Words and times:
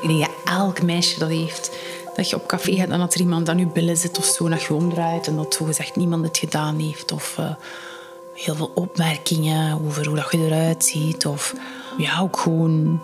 Ik 0.00 0.08
denk 0.08 0.20
dat 0.20 0.30
elk 0.44 0.82
meisje 0.82 1.18
dat 1.18 1.28
heeft. 1.28 1.70
Dat 2.16 2.30
je 2.30 2.36
op 2.36 2.46
café 2.46 2.76
gaat 2.76 2.88
en 2.88 2.98
dat 2.98 3.14
er 3.14 3.20
iemand 3.20 3.48
aan 3.48 3.58
je 3.58 3.66
billen 3.66 3.96
zit 3.96 4.18
of 4.18 4.24
zo, 4.24 4.48
dat 4.48 4.62
je 4.62 4.74
omdraait 4.74 5.26
en 5.26 5.36
dat 5.36 5.54
zogezegd 5.54 5.96
niemand 5.96 6.24
het 6.24 6.38
gedaan 6.38 6.78
heeft. 6.78 7.12
Of 7.12 7.36
uh, 7.40 7.50
heel 8.34 8.54
veel 8.54 8.70
opmerkingen 8.74 9.80
over 9.86 10.06
hoe 10.06 10.16
dat 10.16 10.30
je 10.30 10.38
eruit 10.38 10.84
ziet. 10.84 11.26
Of 11.26 11.54
ja, 11.96 12.20
ook 12.20 12.36
gewoon 12.36 13.00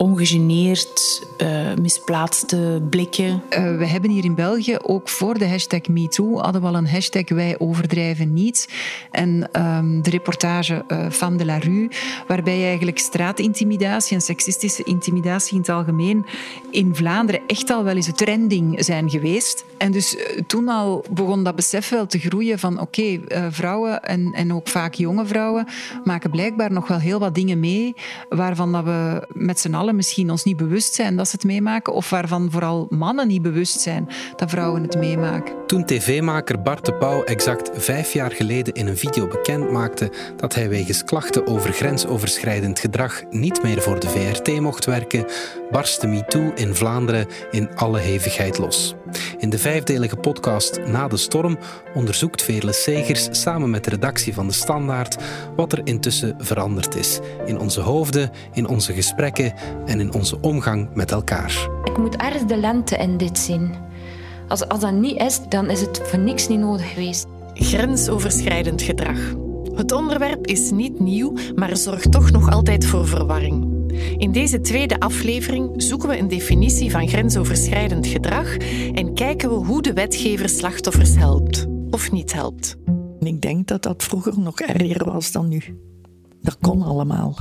ongegeneerd 0.00 1.26
uh, 1.38 1.74
misplaatste 1.80 2.82
blikken. 2.90 3.42
Uh, 3.50 3.76
we 3.76 3.86
hebben 3.86 4.10
hier 4.10 4.24
in 4.24 4.34
België 4.34 4.76
ook 4.82 5.08
voor 5.08 5.38
de 5.38 5.48
hashtag 5.48 5.88
MeToo 5.88 6.38
hadden 6.38 6.60
we 6.60 6.66
al 6.66 6.74
een 6.74 6.88
hashtag 6.88 7.28
Wij 7.28 7.58
overdrijven 7.58 8.32
niet. 8.32 8.68
En 9.10 9.48
um, 9.62 10.02
de 10.02 10.10
reportage 10.10 10.84
uh, 10.88 11.10
Femme 11.10 11.38
de 11.38 11.44
la 11.44 11.58
Rue, 11.58 11.88
waarbij 12.26 12.64
eigenlijk 12.64 12.98
straatintimidatie 12.98 14.16
en 14.16 14.22
seksistische 14.22 14.82
intimidatie 14.82 15.54
in 15.54 15.60
het 15.60 15.68
algemeen 15.68 16.26
in 16.70 16.94
Vlaanderen 16.94 17.40
echt 17.46 17.70
al 17.70 17.84
wel 17.84 17.96
eens 17.96 18.06
een 18.06 18.12
trending 18.12 18.84
zijn 18.84 19.10
geweest. 19.10 19.64
En 19.78 19.92
dus 19.92 20.16
toen 20.46 20.68
al 20.68 21.04
begon 21.10 21.44
dat 21.44 21.56
besef 21.56 21.88
wel 21.88 22.06
te 22.06 22.18
groeien 22.18 22.58
van 22.58 22.80
oké, 22.80 23.20
vrouwen 23.50 24.02
en, 24.02 24.32
en 24.32 24.54
ook 24.54 24.68
vaak 24.68 24.94
jonge 24.94 25.26
vrouwen 25.26 25.66
maken 26.04 26.30
blijkbaar 26.30 26.72
nog 26.72 26.88
wel 26.88 26.98
heel 26.98 27.18
wat 27.18 27.34
dingen 27.34 27.60
mee 27.60 27.94
waarvan 28.28 28.72
dat 28.72 28.84
we 28.84 29.26
met 29.32 29.60
z'n 29.60 29.74
allen 29.74 29.88
misschien 29.94 30.30
ons 30.30 30.44
niet 30.44 30.56
bewust 30.56 30.94
zijn 30.94 31.16
dat 31.16 31.28
ze 31.28 31.36
het 31.36 31.44
meemaken, 31.44 31.92
of 31.92 32.10
waarvan 32.10 32.50
vooral 32.50 32.86
mannen 32.88 33.28
niet 33.28 33.42
bewust 33.42 33.80
zijn 33.80 34.08
dat 34.36 34.50
vrouwen 34.50 34.82
het 34.82 34.98
meemaken. 34.98 35.54
Toen 35.66 35.84
tv-maker 35.84 36.62
Bart 36.62 36.84
de 36.84 36.94
Pauw 36.94 37.24
exact 37.24 37.70
vijf 37.74 38.12
jaar 38.12 38.30
geleden 38.30 38.74
in 38.74 38.86
een 38.86 38.96
video 38.96 39.26
bekend 39.26 39.70
maakte 39.70 40.12
dat 40.36 40.54
hij 40.54 40.68
wegens 40.68 41.04
klachten 41.04 41.46
over 41.46 41.72
grensoverschrijdend 41.72 42.78
gedrag 42.78 43.22
niet 43.30 43.62
meer 43.62 43.82
voor 43.82 44.00
de 44.00 44.08
VRT 44.08 44.60
mocht 44.60 44.84
werken, 44.84 45.26
barstte 45.70 46.06
MeToo 46.06 46.52
in 46.54 46.74
Vlaanderen 46.74 47.26
in 47.50 47.76
alle 47.76 47.98
hevigheid 47.98 48.58
los. 48.58 48.94
In 49.40 49.50
de 49.50 49.58
vijfdelige 49.58 50.16
podcast 50.16 50.80
Na 50.86 51.08
de 51.08 51.16
Storm 51.16 51.58
onderzoekt 51.94 52.42
Veerle 52.42 52.72
Segers 52.72 53.28
samen 53.30 53.70
met 53.70 53.84
de 53.84 53.90
redactie 53.90 54.34
van 54.34 54.46
De 54.46 54.52
Standaard 54.52 55.16
wat 55.56 55.72
er 55.72 55.80
intussen 55.84 56.34
veranderd 56.38 56.96
is. 56.96 57.20
In 57.46 57.58
onze 57.58 57.80
hoofden, 57.80 58.30
in 58.52 58.68
onze 58.68 58.92
gesprekken 58.92 59.52
en 59.86 60.00
in 60.00 60.12
onze 60.12 60.40
omgang 60.40 60.88
met 60.94 61.10
elkaar. 61.10 61.68
Ik 61.84 61.98
moet 61.98 62.16
ergens 62.16 62.46
de 62.46 62.56
lente 62.56 62.96
in 62.96 63.16
dit 63.16 63.38
zien. 63.38 63.74
Als, 64.48 64.68
als 64.68 64.80
dat 64.80 64.92
niet 64.92 65.20
is, 65.20 65.40
dan 65.48 65.70
is 65.70 65.80
het 65.80 66.00
voor 66.04 66.18
niks 66.18 66.48
niet 66.48 66.60
nodig 66.60 66.92
geweest. 66.92 67.26
Grensoverschrijdend 67.54 68.82
gedrag. 68.82 69.18
Het 69.74 69.92
onderwerp 69.92 70.46
is 70.46 70.70
niet 70.70 71.00
nieuw, 71.00 71.36
maar 71.54 71.76
zorgt 71.76 72.12
toch 72.12 72.30
nog 72.30 72.50
altijd 72.50 72.86
voor 72.86 73.06
verwarring. 73.06 73.79
In 74.16 74.32
deze 74.32 74.60
tweede 74.60 75.00
aflevering 75.00 75.82
zoeken 75.82 76.08
we 76.08 76.18
een 76.18 76.28
definitie 76.28 76.90
van 76.90 77.08
grensoverschrijdend 77.08 78.06
gedrag 78.06 78.56
en 78.92 79.14
kijken 79.14 79.48
we 79.48 79.54
hoe 79.54 79.82
de 79.82 79.92
wetgever 79.92 80.48
slachtoffers 80.48 81.16
helpt 81.16 81.66
of 81.90 82.12
niet 82.12 82.32
helpt. 82.32 82.76
Ik 83.20 83.40
denk 83.40 83.66
dat 83.66 83.82
dat 83.82 84.02
vroeger 84.02 84.38
nog 84.38 84.60
erger 84.60 85.04
was 85.04 85.32
dan 85.32 85.48
nu. 85.48 85.62
Dat 86.42 86.56
kon 86.60 86.82
allemaal. 86.82 87.38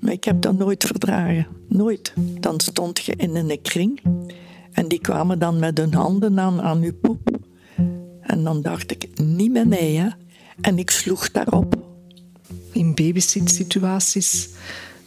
Maar 0.00 0.12
ik 0.12 0.24
heb 0.24 0.40
dat 0.40 0.58
nooit 0.58 0.84
verdragen. 0.84 1.46
Nooit. 1.68 2.12
Dan 2.40 2.60
stond 2.60 2.98
je 2.98 3.14
in 3.16 3.36
een 3.36 3.62
kring 3.62 4.00
en 4.72 4.88
die 4.88 5.00
kwamen 5.00 5.38
dan 5.38 5.58
met 5.58 5.78
hun 5.78 5.94
handen 5.94 6.40
aan, 6.40 6.62
aan 6.62 6.82
uw 6.82 6.94
poep. 7.00 7.38
En 8.20 8.44
dan 8.44 8.62
dacht 8.62 8.90
ik, 8.90 9.08
niet 9.20 9.52
met 9.52 9.68
mij, 9.68 9.92
hè. 9.92 10.08
En 10.60 10.78
ik 10.78 10.90
sloeg 10.90 11.30
daarop. 11.30 11.76
In 12.72 12.94
babysit-situaties, 12.94 14.48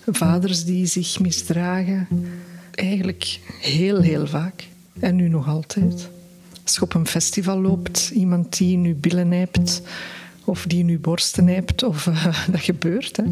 vaders 0.05 0.66
die 0.66 0.85
zich 0.85 1.19
misdragen, 1.19 2.07
eigenlijk 2.71 3.39
heel, 3.59 4.02
heel 4.02 4.27
vaak. 4.27 4.67
En 4.99 5.16
nu 5.16 5.27
nog 5.27 5.47
altijd. 5.47 6.09
Als 6.63 6.75
je 6.75 6.81
op 6.81 6.93
een 6.93 7.08
festival 7.08 7.61
loopt, 7.61 8.09
iemand 8.13 8.58
die 8.58 8.80
je 8.81 8.93
billen 8.93 9.27
nijpt, 9.27 9.81
of 10.45 10.65
die 10.65 10.86
je 10.86 10.99
borsten 10.99 11.45
nijpt, 11.45 11.83
of 11.83 12.05
uh, 12.05 12.48
dat 12.52 12.61
gebeurt. 12.61 13.17
Hè. 13.17 13.23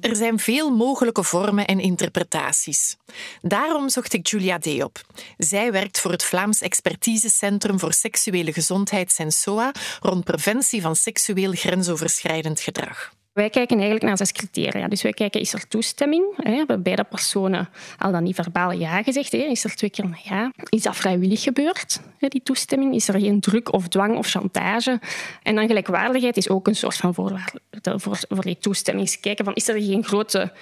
Er 0.00 0.16
zijn 0.16 0.38
veel 0.38 0.70
mogelijke 0.70 1.22
vormen 1.22 1.66
en 1.66 1.80
interpretaties. 1.80 2.96
Daarom 3.42 3.88
zocht 3.88 4.12
ik 4.12 4.26
Julia 4.26 4.58
D. 4.58 4.82
op. 4.82 5.00
Zij 5.38 5.72
werkt 5.72 6.00
voor 6.00 6.10
het 6.10 6.24
Vlaams 6.24 6.60
Expertisecentrum 6.60 7.78
voor 7.78 7.92
Seksuele 7.92 8.52
Gezondheid 8.52 9.12
SENSOA 9.12 9.72
rond 10.00 10.24
preventie 10.24 10.80
van 10.80 10.96
seksueel 10.96 11.52
grensoverschrijdend 11.52 12.60
gedrag. 12.60 13.12
Wij 13.38 13.50
kijken 13.50 13.76
eigenlijk 13.76 14.06
naar 14.06 14.16
zes 14.16 14.32
criteria. 14.32 14.88
Dus 14.88 15.02
wij 15.02 15.12
kijken, 15.12 15.40
is 15.40 15.52
er 15.52 15.68
toestemming? 15.68 16.24
Hè? 16.36 16.52
Hebben 16.52 16.82
beide 16.82 17.04
personen 17.04 17.68
al 17.98 18.12
dan 18.12 18.22
niet 18.22 18.34
verbaal 18.34 18.72
ja 18.72 19.02
gezegd? 19.02 19.32
Is 19.32 19.64
er 19.64 19.74
twee 19.74 19.90
keer 19.90 20.04
een 20.04 20.16
ja? 20.22 20.52
Is 20.68 20.82
dat 20.82 20.96
vrijwillig 20.96 21.42
gebeurd, 21.42 22.00
die 22.18 22.42
toestemming? 22.42 22.94
Is 22.94 23.08
er 23.08 23.20
geen 23.20 23.40
druk 23.40 23.72
of 23.72 23.88
dwang 23.88 24.16
of 24.16 24.26
chantage? 24.26 25.00
En 25.42 25.54
dan 25.54 25.66
gelijkwaardigheid 25.66 26.36
is 26.36 26.48
ook 26.48 26.66
een 26.66 26.76
soort 26.76 26.96
van 26.96 27.14
voorwaarde 27.14 27.60
voor, 27.82 28.18
voor 28.28 28.44
die 28.44 28.58
toestemming. 28.58 29.20
Kijken 29.20 29.44
van, 29.44 29.54
is 29.54 29.68
er 29.68 29.82
geen 29.82 30.04
grote 30.04 30.52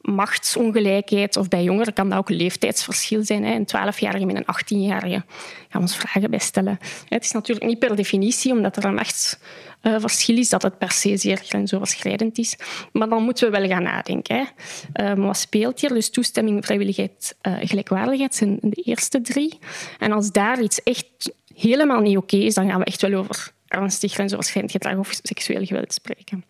machtsongelijkheid, 0.00 1.36
of 1.36 1.48
bij 1.48 1.62
jongeren 1.62 1.92
kan 1.92 2.08
dat 2.08 2.18
ook 2.18 2.30
een 2.30 2.36
leeftijdsverschil 2.36 3.24
zijn. 3.24 3.44
Een 3.44 3.66
12-jarige 3.66 4.24
met 4.24 4.36
een 4.36 4.78
18-jarige 4.78 5.08
gaan 5.10 5.24
we 5.70 5.78
ons 5.78 5.96
vragen 5.96 6.30
bij 6.30 6.38
stellen. 6.38 6.78
Het 7.08 7.24
is 7.24 7.30
natuurlijk 7.30 7.66
niet 7.66 7.78
per 7.78 7.96
definitie, 7.96 8.52
omdat 8.52 8.76
er 8.76 8.84
een 8.84 8.94
machtsverschil 8.94 10.36
is, 10.36 10.48
dat 10.48 10.62
het 10.62 10.78
per 10.78 10.90
se 10.90 11.16
zeer 11.16 11.36
grensoverschrijdend 11.36 12.38
is. 12.38 12.56
Maar 12.92 13.08
dan 13.08 13.22
moeten 13.22 13.50
we 13.50 13.58
wel 13.58 13.68
gaan 13.68 13.82
nadenken. 13.82 14.48
Ehm, 14.92 15.20
wat 15.20 15.36
speelt 15.36 15.80
hier? 15.80 15.94
Dus 15.94 16.10
toestemming, 16.10 16.64
vrijwilligheid, 16.64 17.36
uh, 17.42 17.56
gelijkwaardigheid 17.60 18.34
zijn 18.34 18.58
de 18.60 18.82
eerste 18.82 19.20
drie. 19.20 19.58
En 19.98 20.12
als 20.12 20.32
daar 20.32 20.60
iets 20.60 20.82
echt 20.82 21.32
helemaal 21.54 22.00
niet 22.00 22.16
oké 22.16 22.36
is, 22.36 22.54
dan 22.54 22.68
gaan 22.68 22.78
we 22.78 22.84
echt 22.84 23.02
wel 23.02 23.14
over 23.14 23.52
ernstig 23.68 24.12
grensoverschrijdend 24.12 24.72
gedrag 24.72 24.96
of 24.96 25.18
seksueel 25.22 25.64
geweld 25.64 25.92
spreken. 25.92 26.44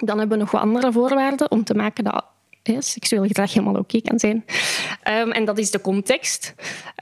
Dan 0.00 0.18
hebben 0.18 0.36
we 0.36 0.42
nog 0.42 0.52
wat 0.52 0.60
andere 0.60 0.92
voorwaarden 0.92 1.50
om 1.50 1.64
te 1.64 1.74
maken 1.74 2.04
dat 2.04 2.24
seksueel 2.78 3.26
gedrag 3.26 3.52
helemaal 3.52 3.74
oké 3.74 4.00
kan 4.00 4.18
zijn. 4.18 4.44
Um, 5.08 5.32
en 5.32 5.44
dat 5.44 5.58
is 5.58 5.70
de 5.70 5.80
context. 5.80 6.54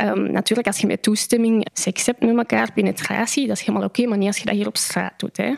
Um, 0.02 0.32
natuurlijk, 0.32 0.66
als 0.66 0.78
je 0.78 0.86
met 0.86 1.02
toestemming 1.02 1.66
seks 1.72 2.06
hebt 2.06 2.20
met 2.20 2.36
elkaar, 2.36 2.72
penetratie, 2.72 3.46
dat 3.46 3.56
is 3.56 3.62
helemaal 3.64 3.88
oké, 3.88 4.06
maar 4.06 4.18
niet 4.18 4.26
als 4.26 4.38
je 4.38 4.44
dat 4.44 4.54
hier 4.54 4.66
op 4.66 4.76
straat 4.76 5.12
doet. 5.16 5.36
Hè. 5.36 5.54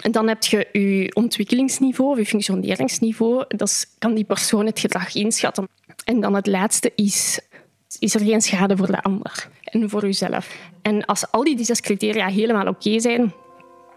En 0.00 0.12
dan 0.12 0.28
heb 0.28 0.44
je 0.44 0.68
je 0.72 1.14
ontwikkelingsniveau, 1.14 2.18
je 2.18 2.26
functioneringsniveau. 2.26 3.44
Dat 3.48 3.86
kan 3.98 4.14
die 4.14 4.24
persoon 4.24 4.66
het 4.66 4.80
gedrag 4.80 5.14
inschatten. 5.14 5.68
En 6.04 6.20
dan 6.20 6.34
het 6.34 6.46
laatste 6.46 6.92
is, 6.94 7.40
is 7.98 8.14
er 8.14 8.20
geen 8.20 8.40
schade 8.40 8.76
voor 8.76 8.86
de 8.86 9.02
ander 9.02 9.48
en 9.64 9.90
voor 9.90 10.02
jezelf. 10.02 10.56
En 10.82 11.04
als 11.04 11.30
al 11.30 11.44
die 11.44 11.64
zes 11.64 11.80
criteria 11.80 12.26
helemaal 12.26 12.66
oké 12.66 13.00
zijn, 13.00 13.32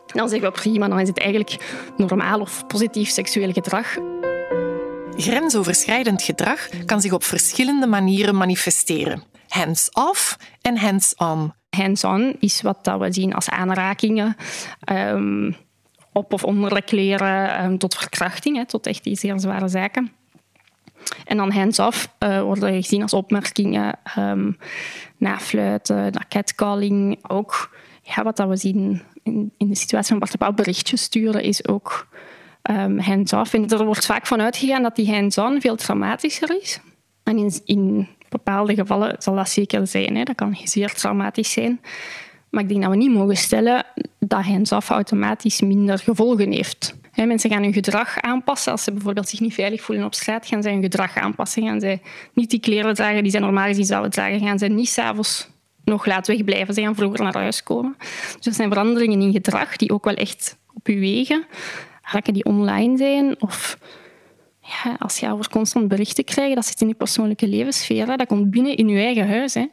dan 0.06 0.30
zeggen 0.30 0.48
we 0.48 0.60
prima, 0.60 0.88
dan 0.88 1.00
is 1.00 1.08
het 1.08 1.20
eigenlijk 1.20 1.58
normaal 1.98 2.40
of 2.40 2.68
positief 2.68 3.10
seksueel 3.10 3.52
gedrag. 3.52 3.98
Grensoverschrijdend 5.18 6.22
gedrag 6.22 6.70
kan 6.86 7.02
zich 7.02 7.12
op 7.12 7.24
verschillende 7.24 7.88
manieren 7.88 8.36
manifesteren. 8.36 9.24
Hands-off 9.48 10.38
en 10.62 10.78
hands-on. 10.78 11.54
Hands-on 11.70 12.36
is 12.40 12.62
wat 12.62 12.96
we 13.00 13.14
zien 13.14 13.34
als 13.34 13.50
aanrakingen. 13.50 14.36
Um, 14.92 15.56
op 16.14 16.34
of 16.34 16.44
onder 16.44 16.74
de 16.74 16.82
kleren 16.82 17.64
um, 17.64 17.78
tot 17.78 17.96
verkrachting, 17.96 18.68
tot 18.68 18.88
echt 18.88 19.04
die 19.04 19.16
zeer 19.16 19.40
zware 19.40 19.68
zaken. 19.68 20.12
En 21.26 21.38
dan 21.38 21.52
hands-off 21.52 22.14
uh, 22.20 22.42
worden 22.42 22.84
gezien 22.84 23.02
als 23.02 23.14
opmerkingen, 23.14 24.00
um, 24.18 24.58
nafluiten, 25.18 26.26
catcalling. 26.30 27.20
Ook 27.28 27.76
ja, 28.02 28.24
wat 28.24 28.38
dat 28.38 28.48
we 28.48 28.56
zien 28.56 29.02
in, 29.24 29.54
in 29.58 29.70
de 29.70 29.76
situatie 29.76 30.10
van 30.10 30.20
Bart 30.20 30.58
de 30.58 30.64
berichtjes 30.64 31.02
sturen, 31.02 31.44
is 31.44 31.68
ook 31.68 32.08
um, 32.70 33.00
hands-off. 33.00 33.54
En 33.54 33.68
er 33.70 33.86
wordt 33.86 34.06
vaak 34.06 34.28
van 34.28 34.42
uitgegaan 34.42 34.84
dat 34.84 34.96
die 34.96 35.12
hands-on 35.14 35.62
veel 35.62 35.76
traumatischer 35.76 36.62
is. 36.62 36.80
En 37.24 37.52
in, 37.66 38.08
bepaalde 38.30 38.76
gevallen 38.76 39.16
zal 39.20 39.36
dat 39.36 39.50
zeker 39.50 39.88
zijn. 39.88 40.16
Hè. 40.16 40.24
Dat 40.24 40.36
kan 40.36 40.58
zeer 40.64 40.94
traumatisch 40.94 41.52
zijn. 41.52 41.82
Maar 42.50 42.64
ik 42.64 42.70
denk 42.70 42.82
dat 42.82 42.92
we 42.92 42.98
niet 42.98 43.12
mogen 43.12 43.38
stellen 43.38 43.86
dat 44.20 44.44
hands-off 44.44 44.90
automatisch 44.90 45.62
minder 45.62 46.00
gevolgen 46.00 46.52
heeft. 46.52 46.96
He, 47.12 47.26
mensen 47.26 47.50
gaan 47.50 47.64
hun 47.64 47.74
gedrag 47.74 48.22
aanpassen. 48.22 48.72
Als 48.72 48.84
ze 48.84 48.92
bijvoorbeeld 48.92 49.30
zich 49.30 49.40
niet 49.40 49.54
veilig 49.54 49.82
voelen 49.82 50.06
op 50.06 50.14
straat, 50.14 50.48
gaan 50.48 50.64
ze 50.64 50.70
hun 50.70 50.82
gedrag 50.82 51.18
aanpassen. 51.18 51.64
Gaan 51.64 51.80
ze 51.80 52.00
niet 52.34 52.50
die 52.50 52.60
kleren 52.60 52.96
dragen 52.96 53.24
die 53.24 53.32
ze 53.32 53.40
normaal 53.40 53.68
gezien 53.68 53.86
zouden 53.86 54.12
dragen. 54.12 54.40
Gaan 54.40 54.60
ze 54.60 54.68
niet 54.68 54.90
s'avonds 54.90 55.50
nog 55.84 56.06
laat 56.06 56.28
wegblijven. 56.28 56.74
Ze 56.74 56.82
gaan 56.82 56.96
vroeger 56.96 57.24
naar 57.24 57.34
huis 57.34 57.64
komen. 57.64 57.96
Dus 58.36 58.46
er 58.46 58.54
zijn 58.54 58.70
veranderingen 58.70 59.22
in 59.22 59.32
gedrag 59.32 59.76
die 59.76 59.92
ook 59.92 60.04
wel 60.04 60.14
echt 60.14 60.58
op 60.74 60.88
u 60.88 61.00
wegen 61.00 61.46
haken 62.02 62.34
die 62.34 62.46
online 62.46 62.98
zijn 62.98 63.42
of 63.42 63.78
ja, 64.62 64.96
als 65.00 65.18
je 65.18 65.32
over 65.32 65.50
constant 65.50 65.88
berichten 65.88 66.24
krijgt, 66.24 66.56
dat 66.56 66.66
zit 66.66 66.82
in 66.82 66.88
je 66.88 66.94
persoonlijke 66.94 67.48
levenssfeer. 67.48 68.06
Dat 68.06 68.26
komt 68.26 68.52
binnen 68.52 68.76
in 68.76 68.88
je 68.88 69.00
eigen 69.00 69.28
huis. 69.28 69.54
Hè. 69.54 69.66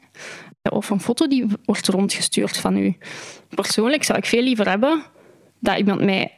Of 0.70 0.90
een 0.90 1.00
foto 1.00 1.26
die 1.28 1.46
wordt 1.64 1.88
rondgestuurd 1.88 2.56
van 2.56 2.76
u. 2.76 2.96
Persoonlijk 3.48 4.02
zou 4.04 4.18
ik 4.18 4.24
veel 4.24 4.42
liever 4.42 4.68
hebben 4.68 5.02
dat 5.58 5.78
iemand 5.78 6.04
mij 6.04 6.32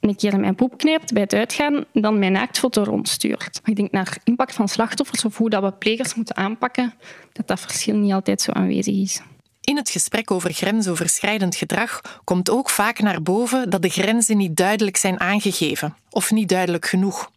een 0.00 0.16
keer 0.16 0.40
mijn 0.40 0.54
poep 0.54 0.78
knijpt 0.78 1.12
bij 1.12 1.22
het 1.22 1.34
uitgaan, 1.34 1.84
dan 1.92 2.18
mijn 2.18 2.32
naaktfoto 2.32 2.82
rondstuurt. 2.82 3.60
Ik 3.64 3.76
denk 3.76 3.90
naar 3.90 4.16
impact 4.24 4.54
van 4.54 4.68
slachtoffers 4.68 5.24
of 5.24 5.36
hoe 5.36 5.50
dat 5.50 5.62
we 5.62 5.72
plegers 5.72 6.14
moeten 6.14 6.36
aanpakken, 6.36 6.94
dat 7.32 7.46
dat 7.46 7.60
verschil 7.60 7.96
niet 7.96 8.12
altijd 8.12 8.40
zo 8.40 8.52
aanwezig 8.52 8.94
is. 8.94 9.22
In 9.64 9.76
het 9.76 9.90
gesprek 9.90 10.30
over 10.30 10.52
grensoverschrijdend 10.52 11.56
gedrag 11.56 12.00
komt 12.24 12.50
ook 12.50 12.70
vaak 12.70 13.00
naar 13.00 13.22
boven 13.22 13.70
dat 13.70 13.82
de 13.82 13.88
grenzen 13.88 14.36
niet 14.36 14.56
duidelijk 14.56 14.96
zijn 14.96 15.20
aangegeven 15.20 15.96
of 16.10 16.30
niet 16.30 16.48
duidelijk 16.48 16.86
genoeg. 16.86 17.30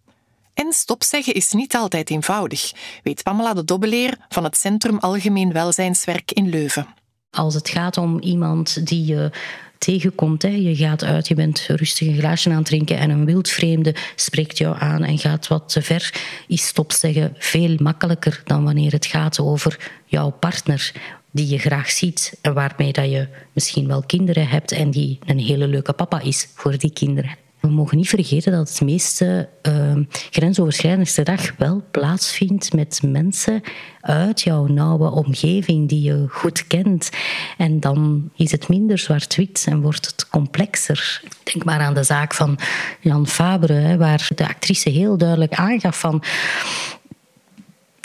En 0.53 0.73
stopzeggen 0.73 1.33
is 1.33 1.51
niet 1.51 1.75
altijd 1.75 2.09
eenvoudig, 2.09 2.71
weet 3.03 3.23
Pamela 3.23 3.53
de 3.53 3.63
Dobbeleer 3.63 4.17
van 4.29 4.43
het 4.43 4.57
Centrum 4.57 4.97
Algemeen 4.97 5.51
Welzijnswerk 5.51 6.31
in 6.31 6.49
Leuven. 6.49 6.87
Als 7.29 7.53
het 7.53 7.69
gaat 7.69 7.97
om 7.97 8.19
iemand 8.19 8.87
die 8.87 9.05
je 9.05 9.31
tegenkomt. 9.77 10.41
Hè. 10.41 10.49
Je 10.49 10.75
gaat 10.75 11.03
uit, 11.03 11.27
je 11.27 11.35
bent 11.35 11.65
rustig 11.67 12.07
een 12.07 12.17
glaasje 12.17 12.49
aan 12.49 12.55
het 12.55 12.65
drinken 12.65 12.97
en 12.97 13.09
een 13.09 13.25
wildvreemde 13.25 13.95
spreekt 14.15 14.57
jou 14.57 14.75
aan 14.79 15.03
en 15.03 15.17
gaat 15.17 15.47
wat 15.47 15.69
te 15.69 15.81
ver, 15.81 16.13
is 16.47 16.67
stopzeggen 16.67 17.35
veel 17.37 17.75
makkelijker 17.79 18.41
dan 18.43 18.63
wanneer 18.63 18.91
het 18.91 19.05
gaat 19.05 19.39
over 19.39 19.91
jouw 20.05 20.29
partner 20.29 20.91
die 21.35 21.49
je 21.49 21.57
graag 21.57 21.89
ziet 21.89 22.37
en 22.41 22.53
waarmee 22.53 22.91
dat 22.93 23.11
je 23.11 23.27
misschien 23.53 23.87
wel 23.87 24.03
kinderen 24.03 24.47
hebt 24.47 24.71
en 24.71 24.91
die 24.91 25.19
een 25.25 25.39
hele 25.39 25.67
leuke 25.67 25.93
papa 25.93 26.21
is 26.21 26.47
voor 26.53 26.77
die 26.77 26.93
kinderen. 26.93 27.35
We 27.59 27.71
mogen 27.71 27.97
niet 27.97 28.09
vergeten 28.09 28.51
dat 28.51 28.69
het 28.69 28.81
meeste 28.81 29.49
uh, 29.61 29.93
grensoverschrijdend 30.31 31.09
gedrag 31.09 31.53
wel 31.57 31.83
plaatsvindt 31.91 32.73
met 32.73 33.01
mensen 33.03 33.61
uit 34.01 34.41
jouw 34.41 34.65
nauwe 34.65 35.11
omgeving 35.11 35.89
die 35.89 36.01
je 36.01 36.25
goed 36.29 36.67
kent. 36.67 37.09
En 37.57 37.79
dan 37.79 38.31
is 38.35 38.51
het 38.51 38.67
minder 38.67 38.97
zwart-wit 38.97 39.65
en 39.69 39.81
wordt 39.81 40.05
het 40.05 40.29
complexer. 40.29 41.21
Denk 41.43 41.65
maar 41.65 41.79
aan 41.79 41.93
de 41.93 42.03
zaak 42.03 42.33
van 42.33 42.59
Jan 42.99 43.27
Fabre, 43.27 43.97
waar 43.97 44.27
de 44.35 44.47
actrice 44.47 44.89
heel 44.89 45.17
duidelijk 45.17 45.53
aangaf 45.53 45.99
van 45.99 46.23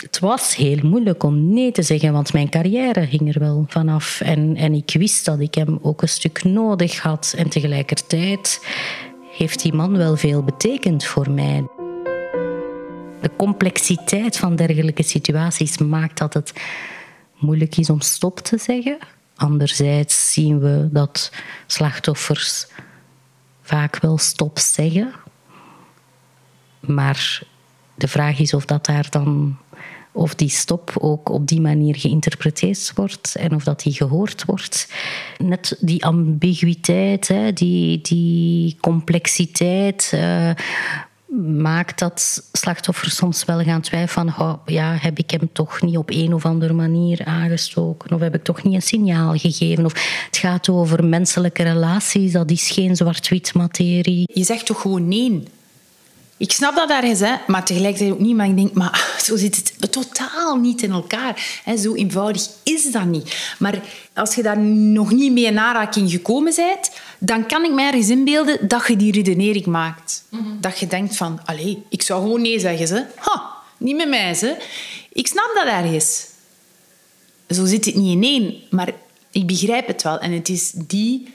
het 0.01 0.19
was 0.19 0.55
heel 0.55 0.79
moeilijk 0.83 1.23
om 1.23 1.53
nee 1.53 1.71
te 1.71 1.81
zeggen, 1.81 2.13
want 2.13 2.33
mijn 2.33 2.49
carrière 2.49 2.99
hing 2.99 3.33
er 3.33 3.39
wel 3.39 3.65
vanaf. 3.67 4.21
En, 4.21 4.55
en 4.55 4.73
ik 4.73 4.93
wist 4.93 5.25
dat 5.25 5.39
ik 5.39 5.55
hem 5.55 5.79
ook 5.81 6.01
een 6.01 6.09
stuk 6.09 6.43
nodig 6.43 6.99
had. 6.99 7.33
En 7.37 7.49
tegelijkertijd 7.49 8.65
heeft 9.31 9.61
die 9.61 9.73
man 9.73 9.97
wel 9.97 10.15
veel 10.15 10.43
betekend 10.43 11.05
voor 11.05 11.31
mij. 11.31 11.67
De 13.21 13.31
complexiteit 13.37 14.37
van 14.37 14.55
dergelijke 14.55 15.03
situaties 15.03 15.77
maakt 15.77 16.17
dat 16.17 16.33
het 16.33 16.53
moeilijk 17.37 17.77
is 17.77 17.89
om 17.89 18.01
stop 18.01 18.39
te 18.39 18.57
zeggen. 18.57 18.97
Anderzijds 19.35 20.33
zien 20.33 20.59
we 20.59 20.89
dat 20.91 21.31
slachtoffers 21.67 22.67
vaak 23.61 23.99
wel 23.99 24.17
stop 24.17 24.59
zeggen. 24.59 25.13
Maar 26.79 27.41
de 27.95 28.07
vraag 28.07 28.39
is 28.39 28.53
of 28.53 28.65
dat 28.65 28.85
daar 28.85 29.07
dan 29.09 29.57
of 30.11 30.35
die 30.35 30.49
stop 30.49 30.93
ook 30.99 31.29
op 31.29 31.47
die 31.47 31.61
manier 31.61 31.95
geïnterpreteerd 31.95 32.91
wordt 32.95 33.35
en 33.35 33.55
of 33.55 33.63
dat 33.63 33.81
die 33.81 33.93
gehoord 33.93 34.45
wordt. 34.45 34.87
Net 35.37 35.77
die 35.79 36.05
ambiguïteit, 36.05 37.33
die, 37.53 38.01
die 38.01 38.77
complexiteit. 38.79 40.11
Uh, 40.15 40.51
maakt 41.39 41.99
dat 41.99 42.49
slachtoffers 42.51 43.15
soms 43.15 43.45
wel 43.45 43.63
gaan 43.63 43.81
twijfelen 43.81 44.33
van 44.33 44.59
ja, 44.65 44.95
heb 44.99 45.17
ik 45.17 45.31
hem 45.31 45.49
toch 45.53 45.81
niet 45.81 45.97
op 45.97 46.09
een 46.09 46.33
of 46.33 46.45
andere 46.45 46.73
manier 46.73 47.25
aangestoken 47.25 48.11
of 48.11 48.19
heb 48.19 48.35
ik 48.35 48.43
toch 48.43 48.63
niet 48.63 48.73
een 48.73 48.81
signaal 48.81 49.37
gegeven 49.37 49.85
of 49.85 49.93
het 50.25 50.37
gaat 50.37 50.69
over 50.69 51.05
menselijke 51.05 51.63
relaties, 51.63 52.31
dat 52.31 52.51
is 52.51 52.69
geen 52.69 52.95
zwart-wit 52.95 53.53
materie. 53.53 54.31
Je 54.33 54.43
zegt 54.43 54.65
toch 54.65 54.81
gewoon 54.81 55.07
nee 55.07 55.43
ik 56.41 56.51
snap 56.51 56.75
dat 56.75 56.89
ergens, 56.89 57.19
hè, 57.19 57.35
maar 57.47 57.65
tegelijkertijd 57.65 58.11
ook 58.11 58.19
niet. 58.19 58.35
Maar 58.35 58.47
ik 58.47 58.55
denk, 58.55 58.73
maar 58.73 59.15
zo 59.23 59.37
zit 59.37 59.73
het 59.79 59.91
totaal 59.91 60.55
niet 60.55 60.81
in 60.81 60.91
elkaar. 60.91 61.61
Hè. 61.63 61.77
Zo 61.77 61.93
eenvoudig 61.93 62.47
is 62.63 62.91
dat 62.91 63.05
niet. 63.05 63.55
Maar 63.59 63.81
als 64.13 64.35
je 64.35 64.41
daar 64.41 64.57
nog 64.59 65.11
niet 65.11 65.31
mee 65.31 65.45
in 65.45 65.59
aanraking 65.59 66.11
gekomen 66.11 66.53
bent, 66.55 66.91
dan 67.19 67.45
kan 67.45 67.63
ik 67.63 67.73
mij 67.73 67.85
ergens 67.85 68.09
inbeelden 68.09 68.67
dat 68.67 68.87
je 68.87 68.95
die 68.95 69.11
redenering 69.11 69.65
maakt. 69.65 70.23
Dat 70.59 70.79
je 70.79 70.87
denkt 70.87 71.15
van, 71.15 71.39
allee, 71.45 71.83
ik 71.89 72.01
zou 72.01 72.21
gewoon 72.21 72.41
nee 72.41 72.59
zeggen. 72.59 72.87
Ze. 72.87 73.05
Ha, 73.15 73.49
niet 73.77 73.95
met 73.95 74.09
mij. 74.09 74.33
Ze. 74.33 74.57
Ik 75.11 75.27
snap 75.27 75.51
dat 75.53 75.65
ergens. 75.65 76.25
Zo 77.49 77.65
zit 77.65 77.85
het 77.85 77.95
niet 77.95 78.15
in 78.15 78.23
één. 78.23 78.55
Maar 78.69 78.89
ik 79.31 79.47
begrijp 79.47 79.87
het 79.87 80.01
wel. 80.01 80.19
En 80.19 80.31
het 80.31 80.49
is 80.49 80.71
die 80.73 81.33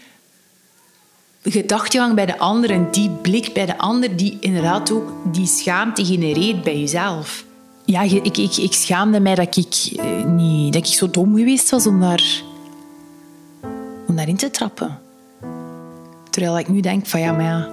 gedachtegang 1.50 2.14
bij 2.14 2.26
de 2.26 2.38
ander 2.38 2.70
en 2.70 2.90
die 2.90 3.10
blik 3.10 3.52
bij 3.52 3.66
de 3.66 3.78
ander 3.78 4.16
die 4.16 4.37
inderdaad 4.40 4.90
ook 4.90 5.12
die 5.32 5.46
schaamte 5.46 6.04
genereert 6.04 6.62
bij 6.62 6.81
jezelf. 6.81 7.44
Ja, 7.84 8.02
ik, 8.02 8.37
ik, 8.37 8.56
ik 8.56 8.72
schaamde 8.72 9.20
mij 9.20 9.34
dat 9.34 9.56
ik, 9.56 9.93
eh, 9.96 10.25
niet, 10.25 10.72
dat 10.72 10.87
ik 10.87 10.94
zo 10.94 11.10
dom 11.10 11.37
geweest 11.37 11.70
was 11.70 11.87
om, 11.87 12.00
daar, 12.00 12.43
om 14.06 14.16
daarin 14.16 14.37
te 14.37 14.50
trappen. 14.50 14.98
Terwijl 16.31 16.58
ik 16.58 16.69
nu 16.69 16.81
denk 16.81 17.06
van 17.06 17.20
ja, 17.20 17.32
maar 17.32 17.69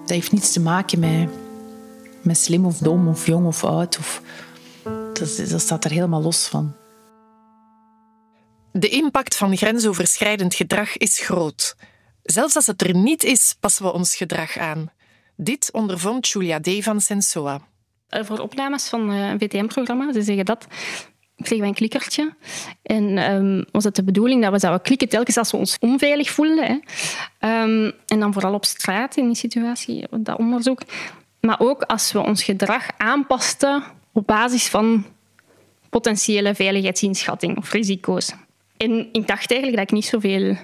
dat 0.00 0.10
heeft 0.10 0.32
niets 0.32 0.52
te 0.52 0.60
maken 0.60 0.98
met, 0.98 1.28
met 2.22 2.38
slim 2.38 2.64
of 2.64 2.78
dom 2.78 3.08
of 3.08 3.26
jong 3.26 3.46
of 3.46 3.64
oud. 3.64 3.98
Of, 3.98 4.22
dat, 5.12 5.48
dat 5.50 5.60
staat 5.60 5.84
er 5.84 5.90
helemaal 5.90 6.22
los 6.22 6.46
van. 6.46 6.72
De 8.78 8.88
impact 8.88 9.36
van 9.36 9.56
grensoverschrijdend 9.56 10.54
gedrag 10.54 10.96
is 10.96 11.18
groot. 11.18 11.76
Zelfs 12.22 12.56
als 12.56 12.66
het 12.66 12.82
er 12.82 12.94
niet 12.94 13.24
is, 13.24 13.56
passen 13.60 13.84
we 13.84 13.92
ons 13.92 14.16
gedrag 14.16 14.58
aan. 14.58 14.90
Dit 15.36 15.68
ondervond 15.72 16.28
Julia 16.28 16.60
D. 16.60 16.68
van 16.80 17.00
Sensoa. 17.00 17.60
Eh, 18.08 18.24
voor 18.24 18.38
opnames 18.38 18.88
van 18.88 19.10
eh, 19.10 19.28
een 19.28 19.38
VTM-programma, 19.38 20.12
ze 20.12 20.22
zeggen 20.22 20.44
dat, 20.44 20.66
kregen 21.36 21.58
wij 21.58 21.68
een 21.68 21.74
klikkertje. 21.74 22.34
En 22.82 23.32
um, 23.32 23.64
was 23.72 23.84
het 23.84 23.94
de 23.94 24.04
bedoeling 24.04 24.42
dat 24.42 24.52
we 24.52 24.58
zouden 24.58 24.82
klikken 24.82 25.08
telkens 25.08 25.36
als 25.36 25.50
we 25.50 25.56
ons 25.56 25.76
onveilig 25.80 26.30
voelden. 26.30 26.82
Um, 27.40 27.92
en 28.06 28.20
dan 28.20 28.32
vooral 28.32 28.54
op 28.54 28.64
straat 28.64 29.16
in 29.16 29.26
die 29.26 29.36
situatie, 29.36 30.06
dat 30.10 30.38
onderzoek. 30.38 30.80
Maar 31.40 31.60
ook 31.60 31.82
als 31.82 32.12
we 32.12 32.18
ons 32.18 32.42
gedrag 32.42 32.86
aanpasten 32.96 33.82
op 34.12 34.26
basis 34.26 34.68
van 34.68 35.06
potentiële 35.90 36.54
veiligheidsinschatting 36.54 37.56
of 37.56 37.72
risico's. 37.72 38.32
En 38.78 39.08
ik 39.12 39.26
dacht 39.26 39.50
eigenlijk 39.50 39.76
dat 39.76 39.90
ik 39.90 39.92
niet 39.92 40.04
zoveel 40.04 40.56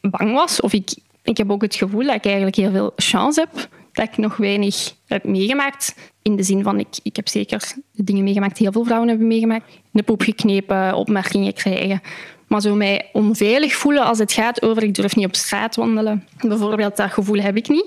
bang 0.00 0.32
was. 0.32 0.60
Of 0.60 0.72
ik, 0.72 0.94
ik 1.22 1.36
heb 1.36 1.50
ook 1.50 1.62
het 1.62 1.74
gevoel 1.74 2.04
dat 2.04 2.14
ik 2.14 2.24
eigenlijk 2.24 2.56
heel 2.56 2.70
veel 2.70 2.92
chance 2.96 3.40
heb. 3.40 3.68
Dat 3.92 4.08
ik 4.08 4.16
nog 4.16 4.36
weinig 4.36 4.94
heb 5.06 5.24
meegemaakt. 5.24 5.94
In 6.22 6.36
de 6.36 6.42
zin 6.42 6.62
van, 6.62 6.78
ik, 6.78 6.98
ik 7.02 7.16
heb 7.16 7.28
zeker 7.28 7.72
dingen 7.92 8.24
meegemaakt 8.24 8.58
heel 8.58 8.72
veel 8.72 8.84
vrouwen 8.84 9.08
hebben 9.08 9.26
meegemaakt. 9.26 9.78
De 9.90 10.02
poep 10.02 10.22
geknepen, 10.22 10.94
opmerkingen 10.94 11.52
krijgen. 11.52 12.00
Maar 12.48 12.60
zo 12.60 12.74
mij 12.74 13.08
onveilig 13.12 13.74
voelen 13.74 14.04
als 14.04 14.18
het 14.18 14.32
gaat 14.32 14.62
over 14.62 14.82
ik 14.82 14.94
durf 14.94 15.16
niet 15.16 15.26
op 15.26 15.36
straat 15.36 15.76
wandelen. 15.76 16.26
Bijvoorbeeld, 16.40 16.96
dat 16.96 17.12
gevoel 17.12 17.40
heb 17.40 17.56
ik 17.56 17.68
niet. 17.68 17.86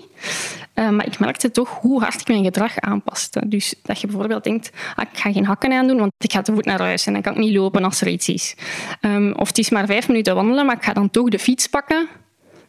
Uh, 0.76 0.90
maar 0.90 1.06
ik 1.06 1.20
merkte 1.20 1.52
toch 1.52 1.70
hoe 1.70 2.02
hard 2.02 2.22
ik 2.22 2.28
mijn 2.28 2.44
gedrag 2.44 2.80
aanpaste. 2.80 3.42
Dus 3.46 3.76
dat 3.84 4.02
je 4.02 4.08
bijvoorbeeld 4.08 4.44
denkt, 4.44 4.72
ah, 4.96 5.06
ik 5.12 5.20
ga 5.20 5.32
geen 5.32 5.46
hakken 5.46 5.72
aandoen, 5.72 5.98
want 5.98 6.12
ik 6.18 6.32
ga 6.32 6.42
te 6.42 6.54
voet 6.54 6.66
naar 6.66 6.80
huis 6.80 7.06
en 7.06 7.14
dan 7.14 7.22
kan 7.22 7.34
ik 7.34 7.40
niet 7.40 7.56
lopen 7.56 7.84
als 7.84 8.02
er 8.02 8.08
iets 8.08 8.30
is. 8.30 8.56
Um, 9.02 9.34
of 9.36 9.48
het 9.48 9.58
is 9.58 9.70
maar 9.70 9.86
vijf 9.86 10.08
minuten 10.08 10.36
wandelen, 10.36 10.66
maar 10.66 10.76
ik 10.76 10.84
ga 10.84 10.94
dan 10.94 11.10
toch 11.10 11.30
de 11.30 11.40
fiets 11.40 11.68
pakken, 11.68 12.08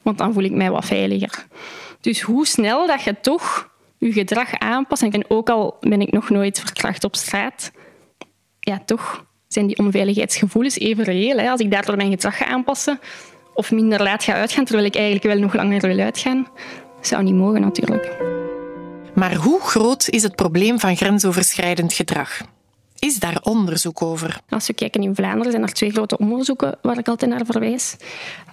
want 0.02 0.18
dan 0.18 0.32
voel 0.32 0.42
ik 0.42 0.52
mij 0.52 0.70
wat 0.70 0.84
veiliger. 0.84 1.46
Dus 2.00 2.20
hoe 2.20 2.46
snel 2.46 2.86
dat 2.86 3.02
je 3.02 3.20
toch 3.20 3.70
je 3.98 4.12
gedrag 4.12 4.58
aanpast, 4.58 5.02
en 5.02 5.30
ook 5.30 5.50
al 5.50 5.76
ben 5.80 6.00
ik 6.00 6.12
nog 6.12 6.30
nooit 6.30 6.60
verkracht 6.60 7.04
op 7.04 7.16
straat, 7.16 7.72
ja, 8.60 8.82
toch 8.84 9.24
zijn 9.52 9.66
die 9.66 9.78
onveiligheidsgevoelens 9.78 10.78
even 10.78 11.04
reëel. 11.04 11.38
Hè? 11.38 11.50
Als 11.50 11.60
ik 11.60 11.70
daardoor 11.70 11.96
mijn 11.96 12.10
gedrag 12.10 12.36
ga 12.36 12.46
aanpassen 12.46 13.00
of 13.54 13.70
minder 13.70 14.02
laat 14.02 14.24
ga 14.24 14.32
uitgaan, 14.32 14.64
terwijl 14.64 14.86
ik 14.86 14.94
eigenlijk 14.94 15.24
wel 15.24 15.38
nog 15.38 15.54
langer 15.54 15.80
wil 15.80 15.98
uitgaan, 15.98 16.46
zou 17.00 17.22
niet 17.22 17.34
mogen 17.34 17.60
natuurlijk. 17.60 18.16
Maar 19.14 19.34
hoe 19.34 19.60
groot 19.60 20.08
is 20.08 20.22
het 20.22 20.36
probleem 20.36 20.80
van 20.80 20.96
grensoverschrijdend 20.96 21.92
gedrag? 21.92 22.40
Is 22.98 23.18
daar 23.18 23.40
onderzoek 23.42 24.02
over? 24.02 24.40
Als 24.48 24.66
we 24.66 24.72
kijken 24.72 25.02
in 25.02 25.14
Vlaanderen 25.14 25.52
zijn 25.52 25.62
er 25.62 25.72
twee 25.72 25.90
grote 25.90 26.18
onderzoeken 26.18 26.78
waar 26.82 26.98
ik 26.98 27.08
altijd 27.08 27.30
naar 27.30 27.46
verwijs. 27.46 27.96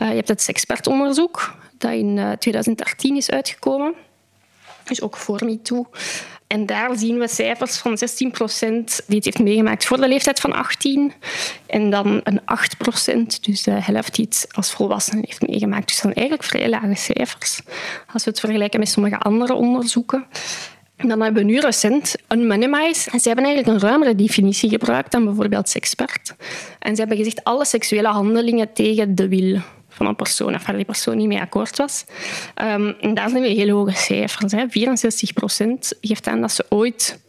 Uh, 0.02 0.10
je 0.10 0.16
hebt 0.16 0.28
het 0.28 0.42
Sexpert-onderzoek, 0.42 1.56
dat 1.78 1.92
in 1.92 2.36
2013 2.40 3.12
eh, 3.12 3.18
is 3.18 3.30
uitgekomen. 3.30 3.94
Dus 4.84 5.02
ook 5.02 5.18
voor 5.18 5.46
MeToo. 5.46 5.90
En 6.50 6.66
daar 6.66 6.98
zien 6.98 7.20
we 7.20 7.28
cijfers 7.28 7.78
van 7.78 7.98
16 7.98 8.32
procent 8.32 9.02
die 9.08 9.16
het 9.16 9.26
heeft 9.26 9.40
meegemaakt 9.40 9.86
voor 9.86 9.98
de 9.98 10.08
leeftijd 10.08 10.40
van 10.40 10.54
18. 10.54 11.14
En 11.66 11.90
dan 11.90 12.22
een 12.24 12.42
8 12.46 12.78
procent, 12.78 13.46
dus 13.46 13.64
de 13.64 13.72
helft 13.72 14.16
die 14.16 14.26
het 14.26 14.48
als 14.52 14.72
volwassene 14.72 15.22
heeft 15.26 15.48
meegemaakt. 15.48 15.88
Dus 15.88 16.02
dan 16.02 16.14
eigenlijk 16.14 16.48
vrij 16.48 16.70
lage 16.70 16.96
cijfers. 16.96 17.62
Als 18.14 18.24
we 18.24 18.30
het 18.30 18.40
vergelijken 18.40 18.80
met 18.80 18.90
sommige 18.90 19.18
andere 19.18 19.54
onderzoeken. 19.54 20.26
En 20.96 21.08
dan 21.08 21.22
hebben 21.22 21.46
we 21.46 21.52
nu 21.52 21.60
recent 21.60 22.16
een 22.28 22.48
minimize. 22.48 23.10
En 23.12 23.20
ze 23.20 23.28
hebben 23.28 23.46
eigenlijk 23.46 23.76
een 23.76 23.90
ruimere 23.90 24.16
definitie 24.16 24.70
gebruikt 24.70 25.12
dan 25.12 25.26
bijvoorbeeld 25.26 25.70
Sexpert. 25.70 26.36
En 26.80 26.96
ze 26.96 27.00
hebben 27.00 27.18
gezegd 27.18 27.44
alle 27.44 27.66
seksuele 27.66 28.08
handelingen 28.08 28.74
tegen 28.74 29.16
de 29.16 29.28
wil 29.28 29.62
van 30.00 30.08
een 30.08 30.16
persoon 30.16 30.56
of 30.56 30.66
waar 30.66 30.76
die 30.76 30.86
persoon 30.86 31.18
niet 31.18 31.28
mee 31.28 31.40
akkoord 31.40 31.78
was. 31.78 32.06
Um, 32.62 32.96
en 33.02 33.14
daar 33.14 33.30
zijn 33.30 33.42
we 33.42 33.48
heel 33.48 33.78
hoge 33.78 33.96
cijfers. 33.96 34.52
Hè. 34.52 34.70
64 34.70 35.34
procent 35.34 35.94
geeft 36.02 36.28
aan 36.28 36.42
dat 36.42 36.52
ze 36.52 36.66
ooit 36.70 37.20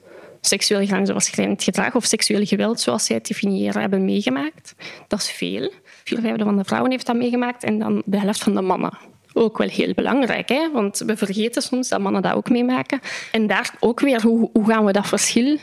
seksueel 0.41 0.87
grensoverschrijdend 0.87 1.63
gedrag 1.63 1.95
of 1.95 2.05
seksueel 2.05 2.45
geweld, 2.47 2.81
zoals 2.81 3.05
zij 3.05 3.17
het 3.17 3.27
definiëren, 3.27 3.81
hebben 3.81 4.05
meegemaakt. 4.05 4.75
Dat 5.09 5.19
is 5.19 5.31
veel. 5.31 5.73
Vier 6.05 6.21
vijfde 6.21 6.45
van 6.45 6.57
de 6.57 6.65
vrouwen 6.65 6.91
heeft 6.91 7.07
dat 7.07 7.17
meegemaakt 7.17 7.65
en 7.65 7.79
dan 7.79 8.03
de 8.05 8.19
helft 8.19 8.43
van 8.43 8.55
de 8.55 8.61
mannen. 8.61 8.99
Ook 9.33 9.59
wel 9.59 9.69
heel 9.69 9.95
belangrijk, 9.95 10.49
hè? 10.49 10.71
want 10.73 10.99
we 10.99 11.17
vergeten 11.17 11.63
soms 11.63 11.89
dat 11.89 12.01
mannen 12.01 12.23
dat 12.23 12.35
ook 12.35 12.51
meemaken. 12.51 13.01
En 13.33 13.47
daar 13.47 13.75
ook 13.81 14.01
weer, 14.01 14.23
hoe, 14.23 14.51
hoe 14.53 14.67
gaan 14.67 14.85
we 14.85 14.93
dat 14.93 15.07
verschil 15.07 15.59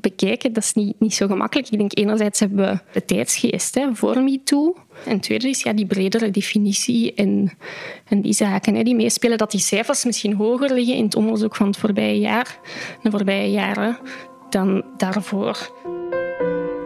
bekijken, 0.00 0.52
dat 0.52 0.62
is 0.62 0.72
niet, 0.72 1.00
niet 1.00 1.14
zo 1.14 1.26
gemakkelijk. 1.26 1.68
Ik 1.68 1.78
denk 1.78 1.98
enerzijds 1.98 2.40
hebben 2.40 2.66
we 2.66 2.78
de 2.92 3.04
tijdsgeest 3.04 3.74
hè, 3.74 3.94
voor 3.94 4.22
MeToo. 4.22 4.76
En 5.06 5.20
tweede 5.20 5.48
is 5.48 5.62
ja, 5.62 5.72
die 5.72 5.86
bredere 5.86 6.30
definitie 6.30 7.14
en, 7.14 7.52
en 8.08 8.20
die 8.20 8.32
zaken 8.32 8.74
hè, 8.74 8.82
die 8.82 8.94
meespelen. 8.94 9.38
Dat 9.38 9.50
die 9.50 9.60
cijfers 9.60 10.04
misschien 10.04 10.34
hoger 10.34 10.72
liggen 10.74 10.94
in 10.94 11.04
het 11.04 11.16
onderzoek 11.16 11.56
van 11.56 11.66
het 11.66 11.76
voorbije 11.76 12.18
jaar, 12.18 12.58
de 13.02 13.10
voorbije 13.10 13.50
jaren, 13.50 13.98
dan 14.50 14.84
daarvoor. 14.96 15.72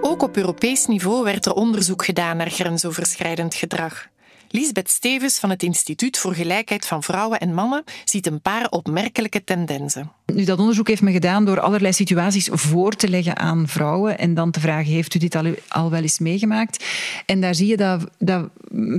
Ook 0.01 0.23
op 0.23 0.37
Europees 0.37 0.87
niveau 0.87 1.25
werd 1.25 1.47
er 1.47 1.53
onderzoek 1.53 2.05
gedaan 2.05 2.37
naar 2.37 2.51
grensoverschrijdend 2.51 3.55
gedrag. 3.55 4.09
Lisbeth 4.51 4.91
Stevens 4.91 5.39
van 5.39 5.51
het 5.51 5.63
Instituut 5.63 6.19
voor 6.19 6.35
Gelijkheid 6.35 6.87
van 6.87 7.03
Vrouwen 7.03 7.41
en 7.41 7.55
Mannen 7.55 7.85
ziet 8.05 8.27
een 8.27 8.41
paar 8.41 8.69
opmerkelijke 8.69 9.45
tendensen. 9.45 10.13
Nu, 10.27 10.45
dat 10.45 10.59
onderzoek 10.59 10.89
heeft 10.89 11.03
me 11.03 11.13
gedaan 11.13 11.45
door 11.45 11.61
allerlei 11.61 11.93
situaties 11.93 12.49
voor 12.53 12.93
te 12.93 13.09
leggen 13.09 13.37
aan 13.37 13.69
vrouwen 13.69 14.19
en 14.19 14.35
dan 14.35 14.51
te 14.51 14.61
vragen, 14.61 14.93
heeft 14.93 15.15
u 15.15 15.19
dit 15.19 15.35
al, 15.35 15.55
al 15.69 15.91
wel 15.91 16.03
eens 16.03 16.19
meegemaakt? 16.19 16.85
En 17.27 17.41
daar 17.41 17.55
zie 17.55 17.67
je 17.67 17.77
dat, 17.77 18.05
dat 18.19 18.49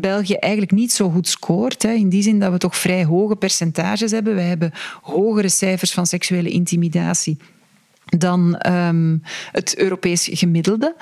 België 0.02 0.34
eigenlijk 0.34 0.74
niet 0.74 0.92
zo 0.92 1.10
goed 1.10 1.28
scoort. 1.28 1.84
Hè, 1.84 1.92
in 1.92 2.10
die 2.10 2.24
zin 2.24 2.40
dat 2.40 2.52
we 2.52 2.58
toch 2.58 2.78
vrij 2.78 3.06
hoge 3.06 3.36
percentages 3.36 4.12
hebben. 4.12 4.36
We 4.36 4.42
hebben 4.42 4.72
hogere 5.02 5.50
cijfers 5.50 5.92
van 5.92 6.06
seksuele 6.06 6.50
intimidatie 6.50 7.38
dan 8.18 8.66
um, 8.68 9.22
het 9.52 9.78
Europees 9.78 10.30
gemiddelde. 10.32 10.96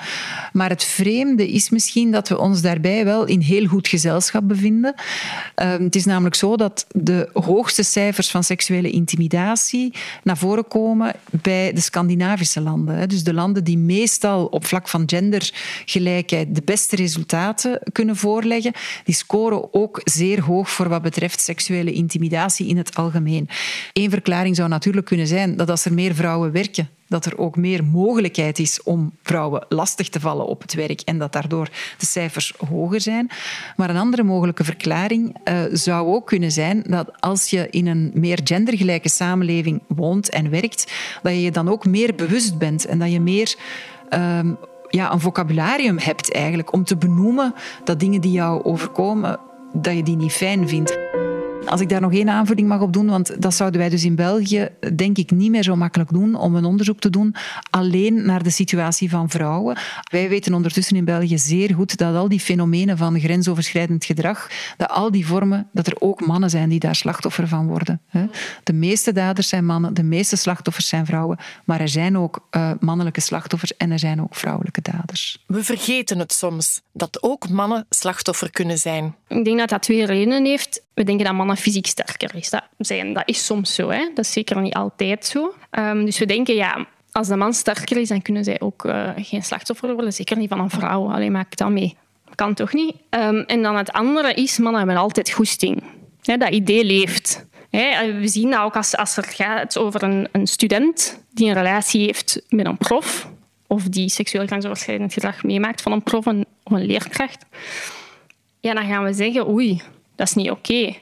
Maar 0.52 0.68
het 0.68 0.84
vreemde 0.84 1.48
is 1.48 1.70
misschien 1.70 2.10
dat 2.10 2.28
we 2.28 2.38
ons 2.38 2.60
daarbij 2.60 3.04
wel 3.04 3.24
in 3.24 3.40
heel 3.40 3.66
goed 3.66 3.88
gezelschap 3.88 4.48
bevinden. 4.48 4.94
Um, 5.62 5.84
het 5.84 5.94
is 5.94 6.04
namelijk 6.04 6.34
zo 6.34 6.56
dat 6.56 6.86
de 6.90 7.28
hoogste 7.32 7.82
cijfers 7.82 8.30
van 8.30 8.44
seksuele 8.44 8.90
intimidatie 8.90 9.94
naar 10.22 10.38
voren 10.38 10.68
komen 10.68 11.14
bij 11.30 11.72
de 11.72 11.80
Scandinavische 11.80 12.60
landen. 12.60 13.08
Dus 13.08 13.24
de 13.24 13.34
landen 13.34 13.64
die 13.64 13.78
meestal 13.78 14.46
op 14.46 14.66
vlak 14.66 14.88
van 14.88 15.02
gendergelijkheid 15.06 16.54
de 16.54 16.62
beste 16.64 16.96
resultaten 16.96 17.80
kunnen 17.92 18.16
voorleggen, 18.16 18.72
die 19.04 19.14
scoren 19.14 19.74
ook 19.74 20.00
zeer 20.04 20.42
hoog 20.42 20.70
voor 20.70 20.88
wat 20.88 21.02
betreft 21.02 21.40
seksuele 21.40 21.92
intimidatie 21.92 22.68
in 22.68 22.76
het 22.76 22.94
algemeen. 22.94 23.48
Eén 23.92 24.10
verklaring 24.10 24.56
zou 24.56 24.68
natuurlijk 24.68 25.06
kunnen 25.06 25.26
zijn 25.26 25.56
dat 25.56 25.70
als 25.70 25.84
er 25.84 25.94
meer 25.94 26.14
vrouwen 26.14 26.52
werken, 26.52 26.88
dat 27.08 27.24
er 27.24 27.38
ook 27.38 27.56
meer 27.56 27.84
mogelijkheid 27.84 28.58
is 28.58 28.82
om 28.82 29.12
vrouwen 29.22 29.66
lastig 29.68 30.08
te 30.08 30.20
vallen 30.20 30.46
op 30.46 30.62
het 30.62 30.74
werk 30.74 31.00
en 31.00 31.18
dat 31.18 31.32
daardoor 31.32 31.68
de 31.98 32.06
cijfers 32.06 32.52
hoger 32.68 33.00
zijn. 33.00 33.30
Maar 33.76 33.90
een 33.90 33.96
andere 33.96 34.22
mogelijke 34.22 34.64
verklaring 34.64 35.36
uh, 35.44 35.60
zou 35.72 36.14
ook 36.14 36.26
kunnen 36.26 36.52
zijn 36.52 36.82
dat 36.86 37.20
als 37.20 37.50
je 37.50 37.66
in 37.70 37.86
een 37.86 38.10
meer 38.14 38.40
gendergelijke 38.44 39.08
samenleving 39.08 39.82
woont 39.86 40.28
en 40.28 40.50
werkt, 40.50 40.92
dat 41.22 41.32
je 41.32 41.42
je 41.42 41.50
dan 41.50 41.68
ook 41.68 41.86
meer 41.86 42.14
bewust 42.14 42.58
bent 42.58 42.86
en 42.86 42.98
dat 42.98 43.12
je 43.12 43.20
meer 43.20 43.56
um, 44.10 44.58
ja, 44.88 45.12
een 45.12 45.20
vocabularium 45.20 45.98
hebt 45.98 46.32
eigenlijk 46.32 46.72
om 46.72 46.84
te 46.84 46.96
benoemen 46.96 47.54
dat 47.84 48.00
dingen 48.00 48.20
die 48.20 48.32
jou 48.32 48.64
overkomen, 48.64 49.40
dat 49.72 49.94
je 49.94 50.02
die 50.02 50.16
niet 50.16 50.32
fijn 50.32 50.68
vindt. 50.68 50.98
Als 51.68 51.80
ik 51.80 51.88
daar 51.88 52.00
nog 52.00 52.12
één 52.12 52.28
aanvulling 52.28 52.68
mag 52.68 52.80
op 52.80 52.92
doen, 52.92 53.06
want 53.06 53.42
dat 53.42 53.54
zouden 53.54 53.80
wij 53.80 53.88
dus 53.88 54.04
in 54.04 54.14
België 54.14 54.68
denk 54.94 55.18
ik 55.18 55.30
niet 55.30 55.50
meer 55.50 55.62
zo 55.62 55.76
makkelijk 55.76 56.10
doen 56.10 56.34
om 56.34 56.54
een 56.54 56.64
onderzoek 56.64 56.98
te 56.98 57.10
doen 57.10 57.34
alleen 57.70 58.26
naar 58.26 58.42
de 58.42 58.50
situatie 58.50 59.10
van 59.10 59.30
vrouwen. 59.30 59.76
Wij 60.10 60.28
weten 60.28 60.54
ondertussen 60.54 60.96
in 60.96 61.04
België 61.04 61.38
zeer 61.38 61.74
goed 61.74 61.96
dat 61.96 62.14
al 62.14 62.28
die 62.28 62.40
fenomenen 62.40 62.96
van 62.96 63.20
grensoverschrijdend 63.20 64.04
gedrag, 64.04 64.50
dat 64.76 64.90
al 64.90 65.10
die 65.10 65.26
vormen, 65.26 65.68
dat 65.72 65.86
er 65.86 65.96
ook 65.98 66.26
mannen 66.26 66.50
zijn 66.50 66.68
die 66.68 66.80
daar 66.80 66.94
slachtoffer 66.94 67.48
van 67.48 67.66
worden. 67.66 68.00
De 68.62 68.72
meeste 68.72 69.12
daders 69.12 69.48
zijn 69.48 69.64
mannen, 69.64 69.94
de 69.94 70.02
meeste 70.02 70.36
slachtoffers 70.36 70.88
zijn 70.88 71.06
vrouwen, 71.06 71.38
maar 71.64 71.80
er 71.80 71.88
zijn 71.88 72.18
ook 72.18 72.48
uh, 72.50 72.70
mannelijke 72.80 73.20
slachtoffers 73.20 73.76
en 73.76 73.90
er 73.90 73.98
zijn 73.98 74.22
ook 74.22 74.34
vrouwelijke 74.34 74.80
daders. 74.82 75.44
We 75.46 75.64
vergeten 75.64 76.18
het 76.18 76.32
soms, 76.32 76.80
dat 76.92 77.22
ook 77.22 77.48
mannen 77.48 77.86
slachtoffer 77.90 78.50
kunnen 78.50 78.78
zijn. 78.78 79.14
Ik 79.28 79.44
denk 79.44 79.58
dat 79.58 79.68
dat 79.68 79.82
twee 79.82 80.06
redenen 80.06 80.44
heeft. 80.44 80.82
We 80.94 81.04
denken 81.04 81.24
dat 81.24 81.34
mannen 81.34 81.56
fysiek 81.56 81.86
sterker 81.86 82.34
is. 82.34 82.50
Dat, 82.50 82.64
zijn, 82.78 83.12
dat 83.12 83.22
is 83.26 83.44
soms 83.44 83.74
zo, 83.74 83.88
hè? 83.88 84.10
dat 84.14 84.24
is 84.24 84.32
zeker 84.32 84.60
niet 84.60 84.74
altijd 84.74 85.26
zo. 85.26 85.54
Um, 85.70 86.04
dus 86.04 86.18
we 86.18 86.26
denken, 86.26 86.54
ja, 86.54 86.86
als 87.12 87.28
de 87.28 87.36
man 87.36 87.52
sterker 87.52 87.96
is, 87.96 88.08
dan 88.08 88.22
kunnen 88.22 88.44
zij 88.44 88.60
ook 88.60 88.84
uh, 88.84 89.10
geen 89.16 89.42
slachtoffer 89.42 89.94
worden. 89.94 90.12
Zeker 90.12 90.36
niet 90.36 90.48
van 90.48 90.60
een 90.60 90.70
vrouw. 90.70 91.10
Alleen 91.10 91.32
maak 91.32 91.56
dat 91.56 91.70
mee. 91.70 91.96
Kan 92.34 92.54
toch 92.54 92.72
niet? 92.72 92.94
Um, 93.10 93.40
en 93.40 93.62
dan 93.62 93.76
het 93.76 93.92
andere 93.92 94.34
is, 94.34 94.58
mannen 94.58 94.80
hebben 94.80 94.96
altijd 94.96 95.30
goesting. 95.30 95.82
Ja, 96.20 96.36
dat 96.36 96.50
idee 96.50 96.84
leeft. 96.84 97.46
we 97.70 98.20
zien 98.24 98.50
dat 98.50 98.60
ook 98.60 98.76
als, 98.76 98.96
als 98.96 99.16
er 99.16 99.24
gaat 99.24 99.78
over 99.78 100.02
een, 100.02 100.28
een 100.32 100.46
student 100.46 101.22
die 101.30 101.48
een 101.48 101.54
relatie 101.54 102.04
heeft 102.04 102.42
met 102.48 102.66
een 102.66 102.78
prof, 102.78 103.28
of 103.66 103.82
die 103.82 104.08
seksueel 104.08 104.46
grensoverschrijdend 104.46 105.12
gedrag 105.12 105.42
meemaakt 105.42 105.82
van 105.82 105.92
een 105.92 106.02
prof 106.02 106.26
of 106.26 106.72
een 106.72 106.86
leerkracht, 106.86 107.44
ja, 108.60 108.74
dan 108.74 108.86
gaan 108.86 109.04
we 109.04 109.12
zeggen, 109.12 109.48
oei, 109.48 109.82
dat 110.16 110.26
is 110.26 110.34
niet 110.34 110.50
oké. 110.50 110.94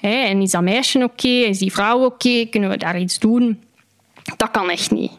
En 0.00 0.42
is 0.42 0.50
dat 0.50 0.62
meisje 0.62 1.02
oké? 1.02 1.28
Is 1.28 1.58
die 1.58 1.72
vrouw 1.72 2.04
oké? 2.04 2.46
Kunnen 2.50 2.70
we 2.70 2.76
daar 2.76 2.98
iets 2.98 3.18
doen? 3.18 3.62
Dat 4.36 4.50
kan 4.50 4.70
echt 4.70 4.90
niet. 4.90 5.12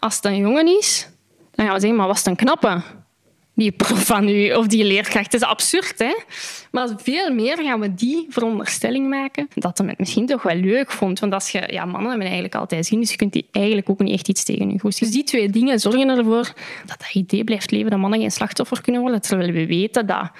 Als 0.00 0.16
het 0.16 0.24
een 0.24 0.36
jongen 0.36 0.78
is, 0.78 1.08
dan 1.50 1.64
gaan 1.64 1.74
we 1.74 1.80
zeggen, 1.80 1.98
maar 1.98 2.06
was 2.06 2.18
het 2.18 2.26
een 2.26 2.36
knappe? 2.36 2.82
Die 3.54 3.72
prof 3.72 4.06
van 4.06 4.28
u 4.28 4.52
of 4.54 4.66
die 4.66 4.84
leerkracht. 4.84 5.32
Het 5.32 5.42
is 5.42 5.48
absurd, 5.48 5.98
hè? 5.98 6.14
Maar 6.70 6.88
veel 6.96 7.34
meer 7.34 7.58
gaan 7.62 7.80
we 7.80 7.94
die 7.94 8.26
veronderstelling 8.28 9.08
maken 9.08 9.48
dat 9.54 9.78
hij 9.78 9.86
het 9.86 9.98
misschien 9.98 10.26
toch 10.26 10.42
wel 10.42 10.56
leuk 10.56 10.90
vond. 10.90 11.20
Want 11.20 11.32
als 11.32 11.50
je, 11.50 11.62
ja, 11.66 11.84
mannen 11.84 12.08
hebben 12.08 12.26
eigenlijk 12.26 12.54
altijd 12.54 12.86
zin, 12.86 13.00
dus 13.00 13.10
je 13.10 13.16
kunt 13.16 13.32
die 13.32 13.48
eigenlijk 13.50 13.90
ook 13.90 13.98
niet 13.98 14.12
echt 14.12 14.28
iets 14.28 14.44
tegen 14.44 14.70
je 14.70 14.78
goed. 14.78 14.98
Dus 14.98 15.10
die 15.10 15.24
twee 15.24 15.50
dingen 15.50 15.80
zorgen 15.80 16.08
ervoor 16.08 16.52
dat 16.86 16.98
dat 16.98 17.14
idee 17.14 17.44
blijft 17.44 17.70
leven 17.70 17.90
dat 17.90 17.98
mannen 17.98 18.20
geen 18.20 18.30
slachtoffer 18.30 18.80
kunnen 18.82 19.00
worden. 19.00 19.20
Terwijl 19.20 19.52
we 19.52 19.66
weten 19.66 20.06
dat 20.06 20.30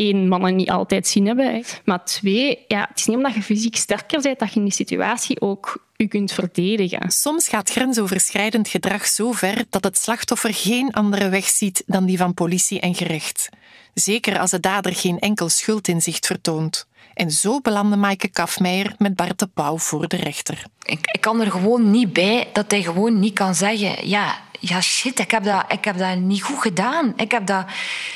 één, 0.00 0.28
mannen 0.28 0.56
niet 0.56 0.70
altijd 0.70 1.06
zin 1.06 1.26
hebben. 1.26 1.64
Maar 1.84 2.04
twee, 2.04 2.64
ja, 2.68 2.86
het 2.88 2.98
is 2.98 3.06
niet 3.06 3.16
omdat 3.16 3.34
je 3.34 3.42
fysiek 3.42 3.76
sterker 3.76 4.20
bent 4.20 4.38
dat 4.38 4.52
je 4.52 4.58
in 4.58 4.64
die 4.64 4.74
situatie 4.74 5.40
ook 5.40 5.88
je 5.96 6.08
kunt 6.08 6.32
verdedigen. 6.32 7.10
Soms 7.10 7.48
gaat 7.48 7.70
grensoverschrijdend 7.70 8.68
gedrag 8.68 9.06
zo 9.06 9.32
ver 9.32 9.64
dat 9.70 9.84
het 9.84 9.98
slachtoffer 9.98 10.54
geen 10.54 10.92
andere 10.92 11.28
weg 11.28 11.44
ziet 11.44 11.82
dan 11.86 12.04
die 12.04 12.18
van 12.18 12.34
politie 12.34 12.80
en 12.80 12.94
gerecht. 12.94 13.48
Zeker 13.94 14.38
als 14.38 14.50
de 14.50 14.60
dader 14.60 14.94
geen 14.94 15.18
enkel 15.18 15.48
schuldinzicht 15.48 16.26
vertoont. 16.26 16.86
En 17.14 17.30
zo 17.30 17.60
belandde 17.60 17.96
Maaike 17.96 18.28
Kafmeijer 18.28 18.94
met 18.98 19.14
Bart 19.14 19.38
de 19.38 19.46
Pauw 19.46 19.78
voor 19.78 20.08
de 20.08 20.16
rechter. 20.16 20.64
Ik, 20.82 20.98
ik 21.12 21.20
kan 21.20 21.40
er 21.40 21.50
gewoon 21.50 21.90
niet 21.90 22.12
bij 22.12 22.48
dat 22.52 22.70
hij 22.70 22.82
gewoon 22.82 23.18
niet 23.18 23.34
kan 23.34 23.54
zeggen... 23.54 24.08
ja, 24.08 24.38
ja 24.60 24.80
shit, 24.80 25.18
ik 25.18 25.30
heb, 25.30 25.44
dat, 25.44 25.64
ik 25.68 25.84
heb 25.84 25.98
dat 25.98 26.16
niet 26.16 26.42
goed 26.42 26.60
gedaan. 26.60 27.12
Ik 27.16 27.30
heb 27.30 27.46
dat 27.46 27.64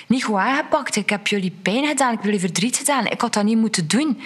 niet 0.07 0.25
goed 0.25 0.37
aangepakt. 0.37 0.97
Ik 0.97 1.11
heb 1.11 1.27
jullie 1.27 1.57
pijn 1.63 1.87
gedaan, 1.87 2.11
ik 2.11 2.17
heb 2.17 2.25
jullie 2.25 2.41
verdriet 2.41 2.77
gedaan. 2.77 3.07
Ik 3.07 3.21
had 3.21 3.33
dat 3.33 3.45
niet 3.45 3.59
moeten 3.59 3.89
doen. 3.89 4.21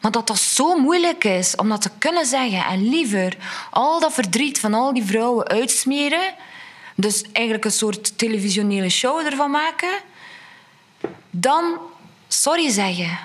Maar 0.00 0.10
dat 0.10 0.26
dat 0.26 0.38
zo 0.38 0.78
moeilijk 0.78 1.24
is 1.24 1.56
om 1.56 1.68
dat 1.68 1.82
te 1.82 1.90
kunnen 1.98 2.26
zeggen 2.26 2.64
en 2.64 2.88
liever 2.88 3.36
al 3.70 4.00
dat 4.00 4.12
verdriet 4.12 4.60
van 4.60 4.74
al 4.74 4.94
die 4.94 5.04
vrouwen 5.04 5.48
uitsmeren, 5.48 6.34
dus 6.94 7.22
eigenlijk 7.32 7.64
een 7.64 7.70
soort 7.70 8.18
televisionele 8.18 8.88
show 8.88 9.26
ervan 9.26 9.50
maken, 9.50 10.00
dan 11.30 11.78
sorry 12.28 12.70
zeggen. 12.70 13.18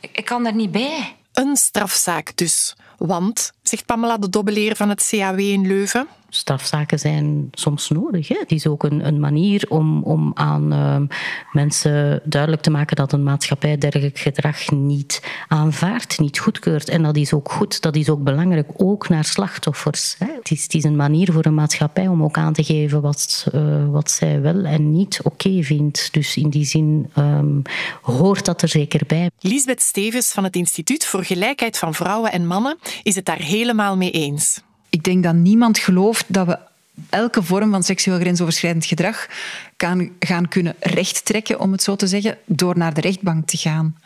Ik, 0.00 0.24
kan 0.24 0.42
daar 0.42 0.54
niet 0.54 0.72
bij. 0.72 1.16
Een 1.32 1.56
strafzaak 1.56 2.36
dus. 2.36 2.76
Want, 2.98 3.52
zegt 3.62 3.86
Pamela 3.86 4.16
de 4.16 4.28
Dobbeleer 4.28 4.76
van 4.76 4.88
het 4.88 5.08
CAW 5.08 5.38
in 5.38 5.66
Leuven, 5.66 6.08
strafzaken 6.28 6.98
zijn 6.98 7.48
soms 7.52 7.88
nodig. 7.88 8.28
Hè. 8.28 8.36
Het 8.38 8.52
is 8.52 8.66
ook 8.66 8.82
een, 8.82 9.06
een 9.06 9.20
manier 9.20 9.64
om, 9.68 10.02
om 10.02 10.30
aan 10.34 10.72
uh, 10.72 11.16
mensen 11.52 12.20
duidelijk 12.24 12.62
te 12.62 12.70
maken 12.70 12.96
dat 12.96 13.12
een 13.12 13.22
maatschappij 13.22 13.78
dergelijk 13.78 14.18
gedrag 14.18 14.70
niet 14.70 15.22
aanvaardt, 15.48 16.18
niet 16.18 16.38
goedkeurt. 16.38 16.88
En 16.88 17.02
dat 17.02 17.16
is 17.16 17.32
ook 17.32 17.50
goed, 17.50 17.82
dat 17.82 17.96
is 17.96 18.08
ook 18.08 18.22
belangrijk, 18.22 18.68
ook 18.76 19.08
naar 19.08 19.24
slachtoffers. 19.24 20.16
Hè. 20.18 20.26
Het, 20.42 20.74
is, 20.74 20.84
een 20.84 20.96
manier 20.96 21.32
voor 21.32 21.44
een 21.44 21.54
maatschappij 21.54 22.08
om 22.08 22.22
ook 22.22 22.36
aan 22.36 22.52
te 22.52 22.64
geven 22.64 23.00
wat, 23.00 23.46
uh, 23.54 23.88
wat 23.88 24.10
zij 24.10 24.40
wel 24.40 24.64
en 24.64 24.92
niet 24.92 25.20
oké 25.22 25.62
vindt. 25.62 26.08
Dus 26.12 26.36
in 26.36 26.50
die 26.50 26.64
zin 26.64 27.10
um, 27.18 27.62
hoort 28.02 28.44
dat 28.44 28.62
er 28.62 28.68
zeker 28.68 29.00
bij. 29.06 29.30
Lisbeth 29.40 29.82
Stevens 29.82 30.32
van 30.32 30.44
het 30.44 30.56
Instituut 30.56 31.06
voor 31.06 31.24
Gelijkheid 31.24 31.78
van 31.78 31.94
Vrouwen 31.94 32.32
en 32.32 32.46
Mannen 32.46 32.78
is 33.02 33.14
het 33.14 33.24
daar 33.24 33.42
helemaal 33.42 33.96
mee 33.96 34.10
eens 34.10 34.64
ik 34.96 35.02
denk 35.02 35.22
dat 35.22 35.34
niemand 35.34 35.78
gelooft 35.78 36.24
dat 36.28 36.46
we 36.46 36.58
elke 37.10 37.42
vorm 37.42 37.70
van 37.70 37.82
seksueel 37.82 38.18
grensoverschrijdend 38.18 38.84
gedrag 38.84 39.26
kan 39.76 40.10
gaan 40.18 40.48
kunnen 40.48 40.74
rechttrekken, 40.80 41.60
om 41.60 41.72
het 41.72 41.82
zo 41.82 41.96
te 41.96 42.06
zeggen, 42.06 42.38
door 42.44 42.78
naar 42.78 42.94
de 42.94 43.00
rechtbank 43.00 43.46
te 43.46 43.56
gaan. 43.56 43.96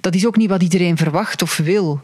Dat 0.00 0.14
is 0.14 0.26
ook 0.26 0.36
niet 0.36 0.48
wat 0.48 0.62
iedereen 0.62 0.96
verwacht 0.96 1.42
of 1.42 1.56
wil. 1.56 2.00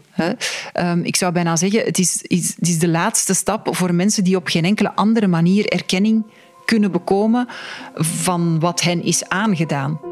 Ehm, 0.73 0.99
ik 1.03 1.15
zou 1.15 1.31
bijna 1.31 1.55
zeggen, 1.55 1.85
het 1.85 1.97
is, 1.97 2.19
het 2.57 2.67
is 2.67 2.79
de 2.79 2.87
laatste 2.87 3.33
stap 3.33 3.75
voor 3.75 3.93
mensen 3.93 4.23
die 4.23 4.35
op 4.35 4.47
geen 4.47 4.65
enkele 4.65 4.95
andere 4.95 5.27
manier 5.27 5.65
erkenning 5.65 6.23
kunnen 6.65 6.91
bekomen 6.91 7.47
van 7.95 8.59
wat 8.59 8.81
hen 8.81 9.03
is 9.03 9.29
aangedaan. 9.29 10.08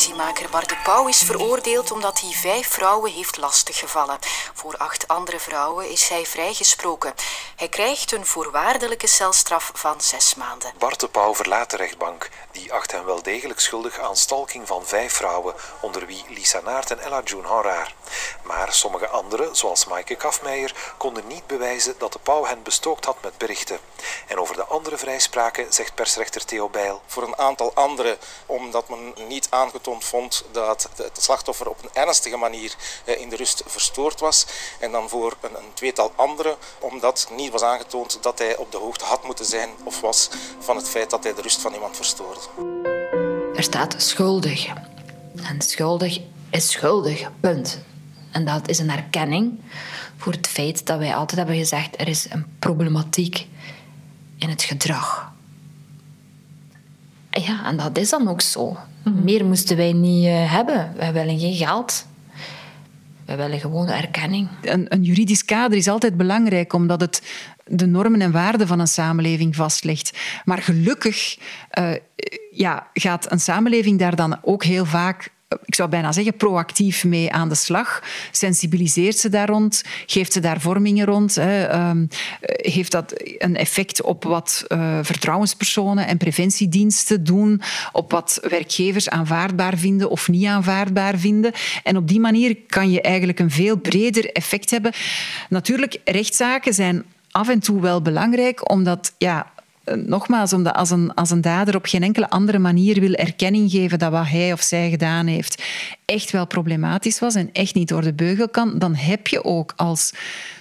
Televisiemaker 0.00 0.50
Bart 0.50 0.68
de 0.68 0.76
Pauw 0.84 1.08
is 1.08 1.22
veroordeeld 1.22 1.90
omdat 1.90 2.20
hij 2.20 2.30
vijf 2.30 2.68
vrouwen 2.68 3.12
heeft 3.12 3.36
lastiggevallen. 3.36 4.18
Voor 4.54 4.76
acht 4.76 5.08
andere 5.08 5.38
vrouwen 5.38 5.90
is 5.90 6.08
hij 6.08 6.26
vrijgesproken. 6.26 7.14
Hij 7.56 7.68
krijgt 7.68 8.12
een 8.12 8.26
voorwaardelijke 8.26 9.06
celstraf 9.06 9.70
van 9.74 10.00
zes 10.00 10.34
maanden. 10.34 10.72
Bart 10.78 11.00
de 11.00 11.08
Pauw 11.08 11.34
verlaat 11.34 11.70
de 11.70 11.76
rechtbank. 11.76 12.28
Die 12.50 12.72
acht 12.72 12.92
hem 12.92 13.04
wel 13.04 13.22
degelijk 13.22 13.60
schuldig 13.60 13.98
aan 13.98 14.16
stalking 14.16 14.66
van 14.66 14.86
vijf 14.86 15.12
vrouwen, 15.12 15.54
onder 15.80 16.06
wie 16.06 16.24
Lisa 16.28 16.60
Naert 16.60 16.90
en 16.90 16.98
Ella 16.98 17.20
June 17.24 17.46
Honraar. 17.46 17.94
Maar 18.42 18.72
sommige 18.72 19.08
anderen, 19.08 19.56
zoals 19.56 19.84
Maaike 19.84 20.14
Kafmeijer, 20.14 20.74
konden 20.96 21.26
niet 21.26 21.46
bewijzen 21.46 21.94
dat 21.98 22.12
de 22.12 22.18
Pauw 22.18 22.44
hen 22.44 22.62
bestookt 22.62 23.04
had 23.04 23.16
met 23.22 23.38
berichten. 23.38 23.78
En 24.26 24.38
over 24.38 24.56
de 24.56 24.64
andere 24.64 24.98
vrijspraken 24.98 25.72
zegt 25.72 25.94
persrechter 25.94 26.44
Theo 26.44 26.68
Bijl. 26.68 27.02
Voor 27.06 27.22
een 27.22 27.38
aantal 27.38 27.74
anderen, 27.74 28.18
omdat 28.46 28.88
men 28.88 29.14
niet 29.28 29.46
aangetoond 29.50 29.88
vond 29.98 30.44
dat 30.52 30.88
het 30.96 31.18
slachtoffer 31.22 31.68
op 31.68 31.82
een 31.82 31.90
ernstige 31.92 32.36
manier 32.36 32.74
eh, 33.04 33.20
in 33.20 33.28
de 33.28 33.36
rust 33.36 33.62
verstoord 33.66 34.20
was. 34.20 34.46
En 34.78 34.92
dan 34.92 35.08
voor 35.08 35.36
een, 35.40 35.56
een 35.56 35.74
tweetal 35.74 36.12
anderen, 36.16 36.56
omdat 36.78 37.28
niet 37.30 37.50
was 37.50 37.62
aangetoond 37.62 38.18
dat 38.22 38.38
hij 38.38 38.56
op 38.56 38.72
de 38.72 38.78
hoogte 38.78 39.04
had 39.04 39.24
moeten 39.24 39.44
zijn 39.44 39.70
of 39.84 40.00
was 40.00 40.28
van 40.58 40.76
het 40.76 40.88
feit 40.88 41.10
dat 41.10 41.24
hij 41.24 41.34
de 41.34 41.42
rust 41.42 41.60
van 41.60 41.74
iemand 41.74 41.96
verstoorde. 41.96 42.40
Er 43.54 43.62
staat 43.62 43.94
schuldig. 43.98 44.66
En 45.42 45.60
schuldig 45.62 46.20
is 46.50 46.70
schuldig, 46.70 47.30
punt. 47.40 47.78
En 48.30 48.44
dat 48.44 48.68
is 48.68 48.78
een 48.78 48.90
erkenning 48.90 49.60
voor 50.16 50.32
het 50.32 50.46
feit 50.46 50.86
dat 50.86 50.98
wij 50.98 51.14
altijd 51.14 51.38
hebben 51.38 51.56
gezegd 51.56 52.00
er 52.00 52.08
is 52.08 52.26
een 52.30 52.56
problematiek 52.58 53.46
in 54.38 54.48
het 54.48 54.62
gedrag. 54.62 55.29
Ja, 57.30 57.64
en 57.64 57.76
dat 57.76 57.98
is 57.98 58.10
dan 58.10 58.28
ook 58.28 58.40
zo. 58.40 58.76
Mhm. 59.04 59.24
Meer 59.24 59.44
moesten 59.44 59.76
wij 59.76 59.92
niet 59.92 60.26
uh, 60.26 60.52
hebben. 60.52 60.92
Wij 60.96 61.12
willen 61.12 61.38
geen 61.38 61.54
geld. 61.54 62.06
Wij 63.24 63.36
willen 63.36 63.60
gewoon 63.60 63.88
erkenning. 63.88 64.48
Een, 64.62 64.86
een, 64.88 65.02
juridisch 65.02 65.44
kader 65.44 65.78
is 65.78 65.88
altijd 65.88 66.16
belangrijk, 66.16 66.72
omdat 66.72 67.00
het 67.00 67.22
de 67.66 67.86
normen 67.86 68.20
en 68.20 68.32
waarden 68.32 68.66
van 68.66 68.78
een 68.78 68.88
samenleving 68.88 69.56
vastlegt. 69.56 70.18
Maar 70.44 70.58
gelukkig 70.58 71.38
uh, 71.78 71.92
ja, 72.50 72.86
gaat 72.92 73.32
een 73.32 73.40
samenleving 73.40 73.98
daar 73.98 74.16
dan 74.16 74.38
ook 74.42 74.64
heel 74.64 74.84
vaak 74.84 75.32
ik 75.64 75.74
zou 75.74 75.88
bijna 75.88 76.12
zeggen, 76.12 76.36
proactief 76.36 77.04
mee 77.04 77.32
aan 77.32 77.48
de 77.48 77.54
slag. 77.54 78.02
Sensibiliseert 78.30 79.16
ze 79.16 79.28
daar 79.28 79.48
rond? 79.48 79.82
Geeft 80.06 80.32
ze 80.32 80.40
daar 80.40 80.60
vormingen 80.60 81.06
rond? 81.06 81.34
Hè? 81.34 81.64
Ehm, 81.64 82.06
heeft 82.40 82.90
dat 82.90 83.12
een 83.38 83.56
effect 83.56 84.02
op 84.02 84.24
wat 84.24 84.64
uh, 84.68 84.98
vertrouwenspersonen 85.02 86.06
en 86.06 86.16
preventiediensten 86.16 87.24
doen? 87.24 87.62
Op 87.92 88.10
wat 88.10 88.38
werkgevers 88.48 89.08
aanvaardbaar 89.08 89.78
vinden 89.78 90.10
of 90.10 90.28
niet 90.28 90.46
aanvaardbaar 90.46 91.18
vinden? 91.18 91.52
En 91.82 91.96
op 91.96 92.08
die 92.08 92.20
manier 92.20 92.56
kan 92.66 92.90
je 92.90 93.00
eigenlijk 93.00 93.38
een 93.38 93.50
veel 93.50 93.76
breder 93.76 94.32
effect 94.32 94.70
hebben. 94.70 94.92
Natuurlijk, 95.48 96.00
rechtszaken 96.04 96.74
zijn 96.74 97.04
af 97.30 97.48
en 97.48 97.60
toe 97.60 97.80
wel 97.80 98.02
belangrijk, 98.02 98.70
omdat 98.70 99.12
ja, 99.18 99.46
eh, 99.56 99.59
nogmaals, 99.96 100.52
omdat 100.52 100.74
als 100.74 100.90
een, 100.90 101.14
als 101.14 101.30
een 101.30 101.40
dader 101.40 101.76
op 101.76 101.86
geen 101.86 102.02
enkele 102.02 102.30
andere 102.30 102.58
manier 102.58 103.00
wil 103.00 103.12
erkenning 103.12 103.70
geven 103.70 103.98
dat 103.98 104.12
wat 104.12 104.28
hij 104.28 104.52
of 104.52 104.60
zij 104.60 104.90
gedaan 104.90 105.26
heeft 105.26 105.62
echt 106.04 106.30
wel 106.30 106.46
problematisch 106.46 107.18
was 107.18 107.34
en 107.34 107.50
echt 107.52 107.74
niet 107.74 107.88
door 107.88 108.02
de 108.02 108.14
beugel 108.14 108.48
kan, 108.48 108.78
dan 108.78 108.94
heb 108.94 109.26
je 109.26 109.44
ook 109.44 109.72
als 109.76 110.12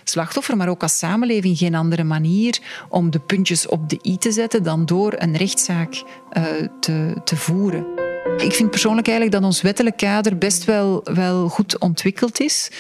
slachtoffer, 0.04 0.58
maar 0.58 0.70
ook 0.70 0.82
als 0.82 0.98
samenleving 0.98 1.58
geen 1.58 1.76
andere 1.76 2.04
manier 2.04 2.60
om 2.90 3.10
de 3.10 3.20
puntjes 3.20 3.68
op 3.68 3.90
de 3.90 4.00
i 4.04 4.18
te 4.18 4.32
zetten 4.32 4.64
dan 4.64 4.86
door 4.86 5.14
een 5.18 5.38
rechtszaak 5.38 6.04
uh, 6.38 6.44
te, 6.80 7.14
te 7.24 7.36
voeren. 7.36 7.99
Ik 8.40 8.54
vind 8.54 8.70
persoonlijk 8.70 9.08
eigenlijk 9.08 9.38
dat 9.38 9.46
ons 9.46 9.62
wettelijk 9.62 9.98
kader 9.98 10.38
best 10.38 10.66
wel, 10.66 11.02
wel 11.04 11.50
goed 11.50 11.80
ontwikkeld 11.80 12.40
is. 12.40 12.72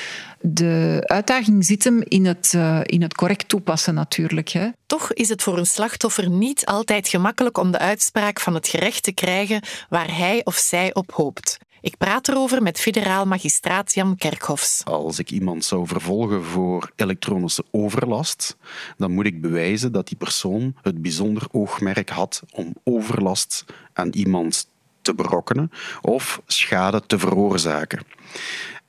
De 0.41 1.03
uitdaging 1.05 1.65
zit 1.65 1.83
hem 1.83 2.01
in 2.03 2.25
het, 2.25 2.53
uh, 2.55 2.79
in 2.83 3.01
het 3.01 3.15
correct 3.15 3.49
toepassen 3.49 3.93
natuurlijk. 3.93 4.49
Hè. 4.49 4.69
Toch 4.85 5.13
is 5.13 5.29
het 5.29 5.43
voor 5.43 5.57
een 5.57 5.65
slachtoffer 5.65 6.29
niet 6.29 6.65
altijd 6.65 7.07
gemakkelijk 7.07 7.57
om 7.57 7.71
de 7.71 7.79
uitspraak 7.79 8.39
van 8.39 8.53
het 8.53 8.67
gerecht 8.67 9.03
te 9.03 9.11
krijgen 9.11 9.61
waar 9.89 10.17
hij 10.17 10.41
of 10.43 10.55
zij 10.55 10.93
op 10.93 11.11
hoopt. 11.11 11.57
Ik 11.81 11.97
praat 11.97 12.27
erover 12.27 12.63
met 12.63 12.79
federaal 12.79 13.25
magistraat 13.25 13.93
Jan 13.93 14.15
Kerkhofs. 14.15 14.81
Als 14.83 15.19
ik 15.19 15.31
iemand 15.31 15.65
zou 15.65 15.87
vervolgen 15.87 16.43
voor 16.43 16.91
elektronische 16.95 17.63
overlast, 17.71 18.57
dan 18.97 19.11
moet 19.11 19.25
ik 19.25 19.41
bewijzen 19.41 19.91
dat 19.91 20.07
die 20.07 20.17
persoon 20.17 20.75
het 20.81 21.01
bijzonder 21.01 21.47
oogmerk 21.51 22.09
had 22.09 22.43
om 22.51 22.75
overlast 22.83 23.65
aan 23.93 24.09
iemand 24.09 24.67
te 25.09 25.23
berokkenen 25.23 25.71
of 26.01 26.41
schade 26.47 27.01
te 27.07 27.19
veroorzaken. 27.19 27.99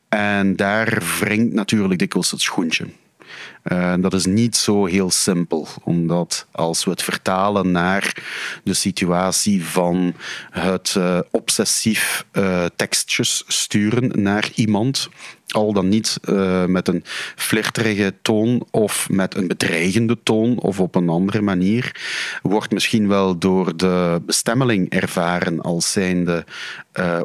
En 0.09 0.57
daar 0.57 1.03
wringt 1.21 1.53
natuurlijk 1.53 1.99
dikwijls 1.99 2.31
het 2.31 2.41
schoentje. 2.41 2.87
Uh, 3.65 3.95
dat 3.99 4.15
is 4.15 4.27
niet 4.27 4.57
zo 4.57 4.87
heel 4.87 5.11
simpel, 5.11 5.69
omdat 5.83 6.47
als 6.51 6.85
we 6.85 6.91
het 6.91 7.03
vertalen 7.03 7.71
naar 7.71 8.15
de 8.65 8.75
situatie 8.75 9.65
van 9.65 10.15
het 10.51 10.95
uh, 10.99 11.19
obsessief 11.31 12.25
uh, 12.33 12.65
tekstjes 12.77 13.45
sturen 13.47 14.23
naar 14.23 14.51
iemand, 14.55 15.09
al 15.49 15.73
dan 15.73 15.89
niet 15.89 16.19
met 16.67 16.89
een 16.89 17.05
flirterige 17.37 18.15
toon 18.23 18.67
of 18.71 19.09
met 19.11 19.35
een 19.35 19.49
bedreigende 19.49 20.19
toon 20.23 20.59
of 20.59 20.81
op 20.81 20.95
een 20.95 21.09
andere 21.09 21.41
manier, 21.41 22.01
wordt 22.43 22.73
misschien 22.73 23.09
wel 23.09 23.39
door 23.39 23.77
de 23.77 24.23
bestemmeling 24.27 24.91
ervaren 24.91 25.61
als 25.61 25.93
zijnde 25.93 26.45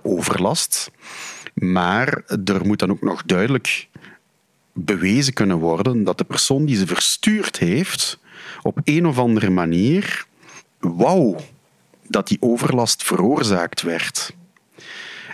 overlast. 0.01 0.91
Maar 1.53 2.21
er 2.45 2.65
moet 2.65 2.79
dan 2.79 2.91
ook 2.91 3.01
nog 3.01 3.23
duidelijk 3.25 3.87
bewezen 4.77 5.33
kunnen 5.33 5.57
worden 5.57 6.03
dat 6.03 6.17
de 6.17 6.23
persoon 6.23 6.65
die 6.65 6.75
ze 6.75 6.87
verstuurd 6.87 7.59
heeft, 7.59 8.19
op 8.61 8.79
een 8.83 9.07
of 9.07 9.19
andere 9.19 9.49
manier 9.49 10.25
wou 10.79 11.37
dat 12.07 12.27
die 12.27 12.37
overlast 12.39 13.03
veroorzaakt 13.03 13.81
werd. 13.81 14.33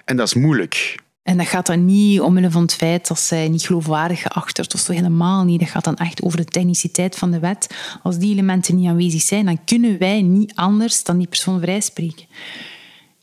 En 0.05 0.17
dat 0.17 0.27
is 0.27 0.33
moeilijk. 0.33 0.99
En 1.23 1.37
dat 1.37 1.47
gaat 1.47 1.65
dan 1.65 1.85
niet 1.85 2.21
omwille 2.21 2.51
van 2.51 2.61
het 2.61 2.73
feit 2.73 3.07
dat 3.07 3.19
zij 3.19 3.49
niet 3.49 3.65
geloofwaardig 3.65 4.21
geacht 4.21 4.57
wordt, 4.57 4.73
of 4.73 4.79
zo 4.79 4.91
helemaal 4.91 5.43
niet. 5.43 5.59
Dat 5.59 5.69
gaat 5.69 5.83
dan 5.83 5.95
echt 5.95 6.21
over 6.21 6.37
de 6.37 6.45
techniciteit 6.45 7.15
van 7.15 7.31
de 7.31 7.39
wet. 7.39 7.75
Als 8.03 8.17
die 8.17 8.31
elementen 8.31 8.75
niet 8.75 8.87
aanwezig 8.87 9.21
zijn, 9.21 9.45
dan 9.45 9.63
kunnen 9.63 9.97
wij 9.97 10.21
niet 10.21 10.55
anders 10.55 11.03
dan 11.03 11.17
die 11.17 11.27
persoon 11.27 11.61
vrijspreken. 11.61 12.25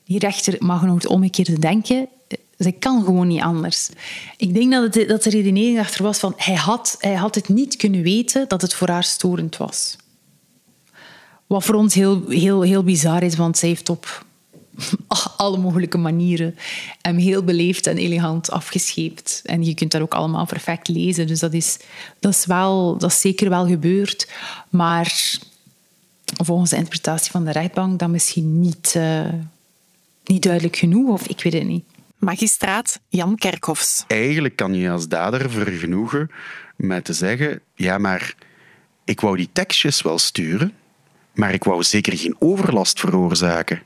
Die 0.05 0.19
rechter 0.19 0.55
mag 0.59 0.83
nog 0.83 0.95
het 0.95 1.07
omgekeerde 1.07 1.59
denken. 1.59 2.09
Zij 2.59 2.73
kan 2.73 3.05
gewoon 3.05 3.29
niet 3.29 3.40
anders. 3.40 3.88
Ik 4.37 4.55
denk 4.55 4.73
dat, 4.73 4.94
het, 4.94 5.09
dat 5.09 5.23
de 5.23 5.31
redenering 5.31 5.79
achter 5.79 6.03
was 6.03 6.18
van 6.18 6.33
hij 6.37 6.55
had, 6.55 6.97
hij 6.99 7.14
had 7.14 7.35
het 7.35 7.49
niet 7.49 7.77
kunnen 7.77 8.03
weten 8.03 8.49
dat 8.49 8.62
het 8.62 8.75
voor 8.75 8.88
haar 8.88 9.05
storend 9.05 9.57
was. 9.57 9.97
Wat 11.47 11.64
voor 11.64 11.75
ons 11.75 11.94
heel, 11.94 12.29
heel, 12.29 12.61
heel 12.62 12.83
bizar 12.83 13.23
is, 13.23 13.37
want 13.37 13.59
zij 13.59 13.68
heeft 13.68 13.88
op 13.88 14.25
alle 15.37 15.59
mogelijke 15.59 15.99
manieren 15.99 16.57
hem 17.03 17.16
heel 17.16 17.42
beleefd 17.42 17.87
en 17.87 17.97
elegant 17.97 18.51
afgescheept. 18.51 19.42
En 19.44 19.64
je 19.64 19.75
kunt 19.75 19.90
dat 19.90 20.01
ook 20.01 20.14
allemaal 20.14 20.47
perfect 20.47 20.88
lezen. 20.88 21.27
Dus 21.27 21.40
dat 21.40 21.53
is, 21.53 21.79
dat 22.18 22.33
is, 22.33 22.47
wel, 22.47 22.99
dat 22.99 23.11
is 23.11 23.21
zeker 23.21 23.49
wel 23.49 23.66
gebeurd. 23.66 24.29
Maar 24.71 25.38
volgens 26.25 26.71
de 26.71 26.77
interpretatie 26.77 27.31
van 27.31 27.44
de 27.44 27.53
rechtbank 27.53 27.99
dan 27.99 28.11
misschien 28.11 28.61
niet, 28.61 28.94
uh, 28.97 29.33
niet 30.25 30.42
duidelijk 30.42 30.77
genoeg, 30.77 31.09
of 31.09 31.27
ik 31.29 31.42
weet 31.42 31.53
het 31.53 31.66
niet. 31.66 31.85
Magistraat 32.19 33.01
Jan 33.09 33.37
Kerkhofs. 33.37 34.05
Eigenlijk 34.07 34.57
kan 34.57 34.75
je 34.75 34.91
als 34.91 35.09
dader 35.09 35.51
vergenoegen 35.51 36.31
met 36.77 37.05
te 37.05 37.13
zeggen: 37.13 37.61
ja, 37.75 37.99
maar 37.99 38.35
ik 39.05 39.21
wou 39.21 39.37
die 39.37 39.49
tekstjes 39.53 40.03
wel 40.03 40.19
sturen, 40.19 40.73
maar 41.35 41.55
ik 41.55 41.65
wou 41.65 41.83
zeker 41.83 42.19
geen 42.19 42.37
overlast 42.39 43.01
veroorzaken. 43.01 43.83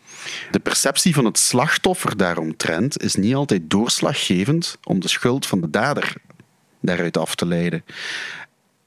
De 0.51 0.61
perceptie 0.61 1.15
van 1.15 1.25
het 1.25 1.39
slachtoffer 1.39 2.17
daaromtrent 2.17 3.03
is 3.03 3.15
niet 3.15 3.35
altijd 3.35 3.71
doorslaggevend 3.71 4.79
om 4.85 5.01
de 5.01 5.09
schuld 5.09 5.47
van 5.47 5.61
de 5.61 5.71
dader 5.71 6.15
daaruit 6.81 7.17
af 7.17 7.35
te 7.35 7.47
leiden. 7.47 7.85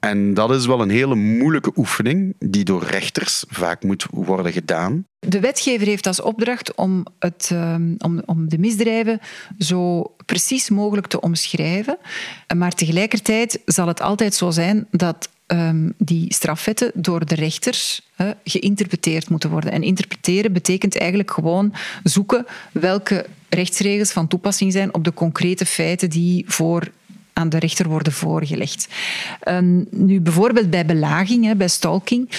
En 0.06 0.34
dat 0.34 0.52
is 0.52 0.65
wel 0.65 0.82
een 0.82 0.89
hele 0.89 1.15
moeilijke 1.15 1.72
oefening 1.76 2.36
die 2.39 2.63
door 2.63 2.84
rechters 2.84 3.44
vaak 3.48 3.84
moet 3.84 4.06
worden 4.12 4.52
gedaan. 4.52 5.06
De 5.20 5.39
wetgever 5.39 5.88
heeft 5.88 6.08
als 6.08 6.22
opdracht 6.22 6.76
om, 6.76 7.06
het, 7.20 7.50
ehm, 7.52 7.94
om, 7.98 8.22
om 8.26 8.50
de 8.50 8.58
misdrijven 8.58 9.20
zo 9.58 10.12
precies 10.26 10.70
mogelijk 10.70 11.08
te 11.08 11.22
omschrijven. 11.22 11.98
Maar 12.56 12.72
tegelijkertijd 12.72 13.60
zal 13.65 13.88
het 13.88 14.02
altijd 14.02 14.36
zo 14.36 14.52
zijn 14.52 14.88
dat 14.91 15.30
um, 15.48 15.94
die 15.98 16.34
strafwetten 16.34 16.91
door 16.94 17.26
de 17.26 17.36
rechters 17.36 18.02
geïnterpreteerd 18.44 19.30
moeten 19.30 19.50
worden. 19.50 19.72
En 19.72 19.84
interpreteren 19.84 20.54
betekent 20.54 20.98
eigenlijk 20.98 21.32
gewoon 21.32 21.74
zoeken 22.04 22.46
welke 22.72 23.26
rechtsregels 23.50 24.12
van 24.12 24.28
toepassing 24.28 24.72
zijn 24.72 24.94
op 24.94 25.04
de 25.04 25.13
concrete 25.13 25.65
feiten 25.65 26.10
die 26.10 26.44
voor 26.48 26.91
aan 27.38 27.50
de 27.50 27.60
rechter 27.60 27.88
worden 27.88 28.13
voorgelegd. 28.13 28.88
Um, 29.48 29.86
nu, 29.91 30.21
bijvoorbeeld 30.21 30.69
bij 30.69 30.86
belaging, 30.86 31.45
hè, 31.45 31.56
bij 31.56 31.67
stalking, 31.67 32.30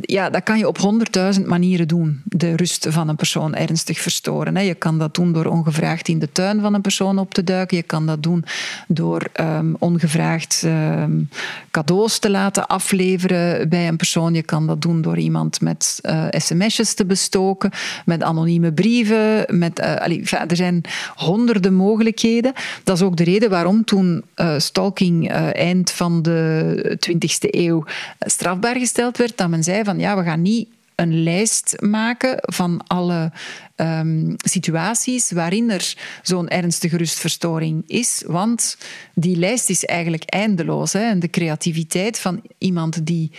ja, 0.00 0.30
dat 0.30 0.42
kan 0.42 0.58
je 0.58 0.68
op 0.68 0.78
honderdduizend 0.78 1.46
manieren 1.46 1.88
doen. 1.88 2.22
De 2.24 2.56
rust 2.56 2.86
van 2.88 3.08
een 3.08 3.16
persoon 3.16 3.54
ernstig 3.54 4.00
verstoren. 4.00 4.56
Hè. 4.56 4.62
Je 4.62 4.74
kan 4.74 4.98
dat 4.98 5.14
doen 5.14 5.32
door 5.32 5.44
ongevraagd 5.46 6.08
in 6.08 6.18
de 6.18 6.32
tuin 6.32 6.60
van 6.60 6.74
een 6.74 6.80
persoon 6.80 7.18
op 7.18 7.34
te 7.34 7.44
duiken. 7.44 7.76
Je 7.76 7.82
kan 7.82 8.06
dat 8.06 8.22
doen 8.22 8.44
door 8.88 9.26
um, 9.40 9.76
ongevraagd 9.78 10.62
um, 10.66 11.28
cadeaus 11.70 12.18
te 12.18 12.30
laten 12.30 12.66
afleveren 12.66 13.68
bij 13.68 13.88
een 13.88 13.96
persoon. 13.96 14.34
Je 14.34 14.42
kan 14.42 14.66
dat 14.66 14.82
doen 14.82 15.02
door 15.02 15.18
iemand 15.18 15.60
met 15.60 15.98
uh, 16.02 16.24
sms'jes 16.30 16.94
te 16.94 17.04
bestoken, 17.04 17.70
met 18.04 18.22
anonieme 18.22 18.72
brieven. 18.72 19.44
Met, 19.58 19.80
allee, 19.80 20.22
er 20.48 20.56
zijn 20.56 20.80
honderden 21.14 21.74
mogelijkheden. 21.74 22.52
Dat 22.84 22.96
is 22.96 23.02
ook 23.02 23.16
de 23.16 23.24
reden 23.24 23.50
waarom 23.50 23.84
toen 23.84 24.22
uh, 24.40 24.58
stalking 24.58 25.30
eind 25.52 25.90
van 25.90 26.22
de 26.22 26.98
20e 27.10 27.48
eeuw 27.50 27.84
strafbaar 28.18 28.76
gesteld 28.76 29.16
werd, 29.16 29.36
dat 29.36 29.48
men 29.48 29.62
zei 29.62 29.84
van 29.84 29.98
ja, 29.98 30.16
we 30.16 30.22
gaan 30.22 30.42
niet 30.42 30.68
een 31.00 31.22
lijst 31.22 31.76
maken 31.78 32.36
van 32.40 32.82
alle 32.86 33.32
um, 33.76 34.34
situaties 34.36 35.30
waarin 35.30 35.70
er 35.70 35.94
zo'n 36.22 36.48
ernstige 36.48 36.96
rustverstoring 36.96 37.84
is. 37.86 38.22
Want 38.26 38.76
die 39.14 39.36
lijst 39.36 39.70
is 39.70 39.84
eigenlijk 39.84 40.22
eindeloos. 40.24 40.92
Hè? 40.92 41.00
En 41.00 41.20
de 41.20 41.30
creativiteit 41.30 42.18
van 42.18 42.42
iemand 42.58 43.06
die 43.06 43.30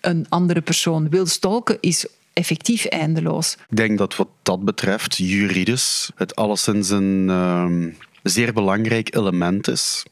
een 0.00 0.26
andere 0.28 0.60
persoon 0.60 1.08
wil 1.08 1.26
stalken 1.26 1.78
is 1.80 2.06
effectief 2.32 2.84
eindeloos. 2.84 3.56
Ik 3.68 3.76
denk 3.76 3.98
dat 3.98 4.16
wat 4.16 4.28
dat 4.42 4.64
betreft, 4.64 5.16
juridisch, 5.16 6.10
het 6.14 6.36
alleszins 6.36 6.90
een 6.90 7.28
um, 7.28 7.96
zeer 8.22 8.52
belangrijk 8.52 9.14
element 9.14 9.68
is. 9.68 10.04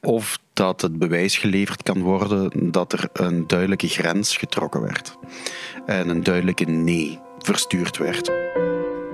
Of 0.00 0.38
dat 0.52 0.80
het 0.80 0.98
bewijs 0.98 1.36
geleverd 1.38 1.82
kan 1.82 2.02
worden 2.02 2.70
dat 2.70 2.92
er 2.92 3.08
een 3.12 3.46
duidelijke 3.46 3.88
grens 3.88 4.36
getrokken 4.36 4.80
werd 4.80 5.16
en 5.86 6.08
een 6.08 6.22
duidelijke 6.22 6.64
nee 6.64 7.18
verstuurd 7.38 7.96
werd. 7.96 8.30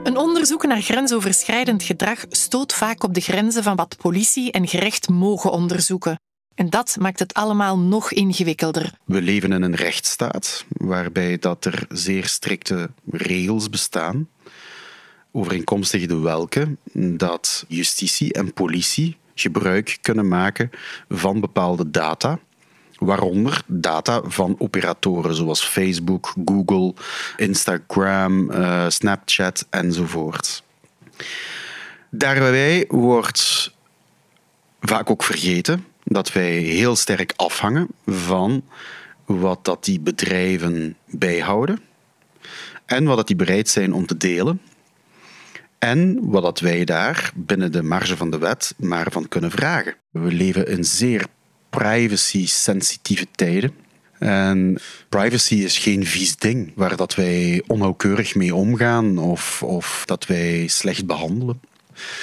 Een 0.02 0.16
onderzoek 0.16 0.66
naar 0.66 0.80
grensoverschrijdend 0.80 1.82
gedrag 1.82 2.24
stoot 2.28 2.74
vaak 2.74 3.02
op 3.02 3.14
de 3.14 3.20
grenzen 3.20 3.62
van 3.62 3.76
wat 3.76 3.96
politie 3.96 4.52
en 4.52 4.68
gerecht 4.68 5.08
mogen 5.08 5.50
onderzoeken. 5.50 6.18
En 6.54 6.70
dat 6.70 6.96
maakt 7.00 7.18
het 7.18 7.34
allemaal 7.34 7.78
nog 7.78 8.12
ingewikkelder. 8.12 8.92
We 9.04 9.22
leven 9.22 9.52
in 9.52 9.62
een 9.62 9.74
rechtsstaat 9.74 10.64
waarbij 10.68 11.38
dat 11.38 11.64
er 11.64 11.86
zeer 11.88 12.26
strikte 12.26 12.90
regels 13.10 13.70
bestaan, 13.70 14.28
overeenkomstig 15.36 16.06
de 16.06 16.18
welke 16.18 16.76
dat 16.92 17.64
justitie 17.68 18.32
en 18.32 18.52
politie 18.52 19.16
gebruik 19.34 19.98
kunnen 20.00 20.28
maken 20.28 20.70
van 21.08 21.40
bepaalde 21.40 21.90
data. 21.90 22.38
Waaronder 22.98 23.62
data 23.66 24.20
van 24.24 24.54
operatoren 24.58 25.34
zoals 25.34 25.64
Facebook, 25.64 26.34
Google, 26.44 26.94
Instagram, 27.36 28.50
uh, 28.50 28.88
Snapchat 28.88 29.66
enzovoort. 29.70 30.62
Daarbij 32.10 32.84
wordt 32.88 33.74
vaak 34.80 35.10
ook 35.10 35.22
vergeten 35.22 35.86
dat 36.04 36.32
wij 36.32 36.52
heel 36.52 36.96
sterk 36.96 37.32
afhangen 37.36 37.88
van 38.06 38.64
wat 39.24 39.64
dat 39.64 39.84
die 39.84 40.00
bedrijven 40.00 40.96
bijhouden 41.06 41.80
en 42.86 43.04
wat 43.04 43.16
dat 43.16 43.26
die 43.26 43.36
bereid 43.36 43.68
zijn 43.68 43.92
om 43.92 44.06
te 44.06 44.16
delen 44.16 44.60
en 45.84 46.18
wat 46.30 46.42
dat 46.42 46.60
wij 46.60 46.84
daar 46.84 47.32
binnen 47.34 47.72
de 47.72 47.82
marge 47.82 48.16
van 48.16 48.30
de 48.30 48.38
wet 48.38 48.74
maar 48.78 49.06
van 49.10 49.28
kunnen 49.28 49.50
vragen. 49.50 49.94
We 50.10 50.32
leven 50.32 50.66
in 50.66 50.84
zeer 50.84 51.26
privacy-sensitieve 51.70 53.26
tijden. 53.34 53.72
En 54.18 54.78
privacy 55.08 55.54
is 55.54 55.78
geen 55.78 56.06
vies 56.06 56.36
ding 56.36 56.72
waar 56.74 56.96
dat 56.96 57.14
wij 57.14 57.62
onnauwkeurig 57.66 58.34
mee 58.34 58.54
omgaan 58.54 59.18
of, 59.18 59.62
of 59.62 60.02
dat 60.04 60.26
wij 60.26 60.66
slecht 60.66 61.06
behandelen. 61.06 61.60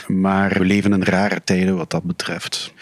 Maar 0.08 0.58
we 0.58 0.65
leven 0.65 0.93
in 0.93 1.04
rare 1.04 1.41
tijden 1.43 1.76
wat 1.78 1.89
dat 1.89 2.04
betreft. 2.04 2.74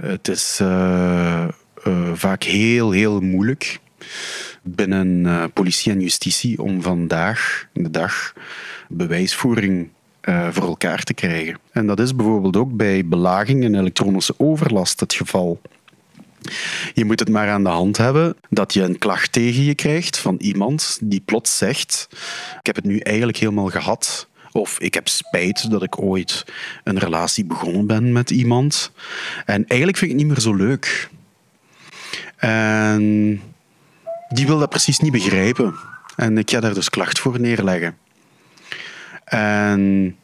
Het 0.00 0.28
is 0.28 0.58
uh, 0.62 1.48
uh, 1.86 2.10
vaak 2.12 2.42
heel, 2.42 2.90
heel 2.90 3.20
moeilijk 3.20 3.78
binnen 4.62 5.24
uh, 5.24 5.44
politie 5.52 5.92
en 5.92 6.00
justitie 6.00 6.62
om 6.62 6.82
vandaag 6.82 7.68
de 7.72 7.90
dag 7.90 8.32
bewijsvoering 8.88 9.88
uh, 10.24 10.48
voor 10.50 10.66
elkaar 10.66 11.02
te 11.02 11.14
krijgen. 11.14 11.58
En 11.72 11.86
dat 11.86 12.00
is 12.00 12.16
bijvoorbeeld 12.16 12.56
ook 12.56 12.76
bij 12.76 13.06
belaging 13.06 13.64
en 13.64 13.74
elektronische 13.74 14.34
overlast 14.36 15.00
het 15.00 15.14
geval. 15.14 15.60
Je 16.94 17.04
moet 17.04 17.20
het 17.20 17.28
maar 17.28 17.48
aan 17.48 17.62
de 17.62 17.70
hand 17.70 17.96
hebben 17.96 18.36
dat 18.48 18.72
je 18.72 18.82
een 18.82 18.98
klacht 18.98 19.32
tegen 19.32 19.64
je 19.64 19.74
krijgt 19.74 20.18
van 20.18 20.36
iemand 20.38 20.98
die 21.02 21.20
plots 21.20 21.58
zegt: 21.58 22.08
Ik 22.58 22.66
heb 22.66 22.76
het 22.76 22.84
nu 22.84 22.98
eigenlijk 22.98 23.38
helemaal 23.38 23.68
gehad. 23.68 24.28
Of 24.52 24.80
ik 24.80 24.94
heb 24.94 25.08
spijt 25.08 25.70
dat 25.70 25.82
ik 25.82 25.98
ooit 25.98 26.44
een 26.84 26.98
relatie 26.98 27.44
begonnen 27.44 27.86
ben 27.86 28.12
met 28.12 28.30
iemand. 28.30 28.92
En 29.44 29.66
eigenlijk 29.66 29.98
vind 29.98 30.10
ik 30.10 30.18
het 30.18 30.26
niet 30.26 30.36
meer 30.36 30.44
zo 30.44 30.54
leuk. 30.54 31.10
En 32.36 33.40
die 34.28 34.46
wil 34.46 34.58
dat 34.58 34.68
precies 34.68 34.98
niet 34.98 35.12
begrijpen. 35.12 35.74
En 36.16 36.38
ik 36.38 36.50
ga 36.50 36.60
daar 36.60 36.74
dus 36.74 36.90
klacht 36.90 37.18
voor 37.18 37.40
neerleggen. 37.40 37.96
En 39.24 40.16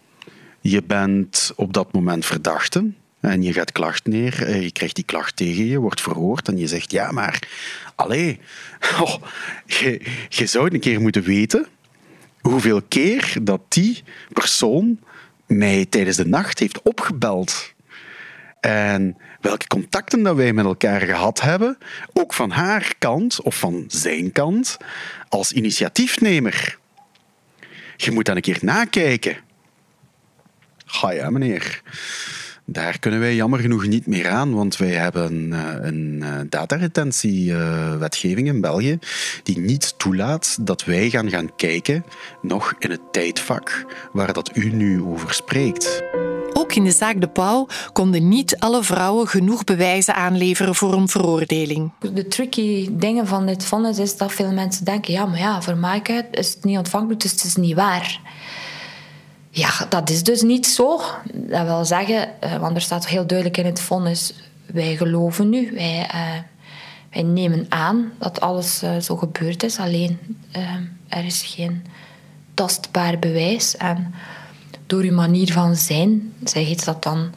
je 0.60 0.82
bent 0.82 1.52
op 1.56 1.72
dat 1.72 1.92
moment 1.92 2.26
verdachte. 2.26 2.90
En 3.20 3.42
je 3.42 3.52
gaat 3.52 3.72
klacht 3.72 4.06
neer, 4.06 4.46
eh, 4.46 4.62
je 4.62 4.72
krijgt 4.72 4.94
die 4.94 5.04
klacht 5.04 5.36
tegen 5.36 5.64
je, 5.64 5.78
wordt 5.78 6.00
verhoord 6.00 6.48
en 6.48 6.58
je 6.58 6.66
zegt 6.66 6.90
ja, 6.90 7.10
maar 7.10 7.48
allee, 7.94 8.40
oh, 9.00 9.14
je, 9.66 10.00
je 10.28 10.46
zou 10.46 10.74
een 10.74 10.80
keer 10.80 11.00
moeten 11.00 11.22
weten 11.22 11.66
hoeveel 12.40 12.82
keer 12.82 13.36
dat 13.42 13.60
die 13.68 14.02
persoon 14.32 14.98
mij 15.46 15.86
tijdens 15.88 16.16
de 16.16 16.26
nacht 16.26 16.58
heeft 16.58 16.82
opgebeld. 16.82 17.72
En 18.60 19.16
welke 19.40 19.66
contacten 19.66 20.22
dat 20.22 20.36
wij 20.36 20.52
met 20.52 20.64
elkaar 20.64 21.00
gehad 21.00 21.40
hebben, 21.40 21.78
ook 22.12 22.34
van 22.34 22.50
haar 22.50 22.94
kant 22.98 23.42
of 23.42 23.58
van 23.58 23.84
zijn 23.88 24.32
kant, 24.32 24.76
als 25.28 25.52
initiatiefnemer. 25.52 26.78
Je 28.02 28.10
moet 28.10 28.24
dan 28.24 28.36
een 28.36 28.42
keer 28.42 28.58
nakijken. 28.60 29.36
Ga 30.86 31.10
ja, 31.10 31.30
meneer. 31.30 31.82
Daar 32.64 32.98
kunnen 32.98 33.20
wij 33.20 33.34
jammer 33.34 33.60
genoeg 33.60 33.86
niet 33.86 34.06
meer 34.06 34.28
aan, 34.28 34.54
want 34.54 34.76
wij 34.76 34.90
hebben 34.90 35.52
uh, 35.52 35.74
een 35.80 36.18
uh, 36.22 36.40
dataretentiewetgeving 36.48 38.48
in 38.48 38.60
België 38.60 38.98
die 39.42 39.58
niet 39.58 39.98
toelaat 39.98 40.56
dat 40.60 40.84
wij 40.84 41.10
gaan 41.10 41.30
gaan 41.30 41.56
kijken, 41.56 42.04
nog 42.42 42.74
in 42.78 42.90
het 42.90 43.12
tijdvak 43.12 43.84
waar 44.12 44.32
dat 44.32 44.56
u 44.56 44.70
nu 44.70 45.02
over 45.02 45.34
spreekt. 45.34 46.02
In 46.74 46.84
de 46.84 46.90
zaak 46.90 47.20
De 47.20 47.28
Pauw 47.28 47.66
konden 47.92 48.28
niet 48.28 48.58
alle 48.58 48.82
vrouwen 48.82 49.26
genoeg 49.26 49.64
bewijzen 49.64 50.14
aanleveren 50.14 50.74
voor 50.74 50.92
een 50.92 51.08
veroordeling. 51.08 51.92
De 52.12 52.28
tricky 52.28 52.88
dingen 52.92 53.26
van 53.26 53.46
dit 53.46 53.64
vonnis 53.64 53.98
is 53.98 54.16
dat 54.16 54.32
veel 54.32 54.52
mensen 54.52 54.84
denken: 54.84 55.12
ja, 55.12 55.26
maar 55.26 55.38
ja, 55.38 55.62
voor 55.62 55.76
Maaike 55.76 56.26
is 56.30 56.54
het 56.54 56.64
niet 56.64 56.78
ontvankelijk, 56.78 57.20
dus 57.20 57.30
het 57.30 57.44
is 57.44 57.56
niet 57.56 57.74
waar. 57.74 58.20
Ja, 59.50 59.70
dat 59.88 60.10
is 60.10 60.22
dus 60.22 60.42
niet 60.42 60.66
zo. 60.66 61.00
Dat 61.32 61.66
wil 61.66 61.84
zeggen, 61.84 62.40
eh, 62.40 62.56
want 62.56 62.76
er 62.76 62.82
staat 62.82 63.06
heel 63.06 63.26
duidelijk 63.26 63.58
in 63.58 63.66
het 63.66 63.80
vonnis: 63.80 64.34
wij 64.66 64.96
geloven 64.96 65.48
nu, 65.48 65.70
wij, 65.74 66.10
uh, 66.14 66.28
wij 67.12 67.22
nemen 67.22 67.66
aan 67.68 68.12
dat 68.18 68.40
alles 68.40 68.82
uh, 68.82 68.96
zo 68.96 69.16
gebeurd 69.16 69.62
is, 69.62 69.78
alleen 69.78 70.18
er 71.08 71.24
is 71.24 71.42
geen 71.42 71.84
tastbaar 72.54 73.18
bewijs. 73.18 73.76
En 73.76 74.14
door 74.90 75.02
uw 75.02 75.14
manier 75.14 75.52
van 75.52 75.76
zijn, 75.76 76.32
zij 76.44 76.62
heet 76.62 76.84
dat 76.84 77.02
dan, 77.02 77.30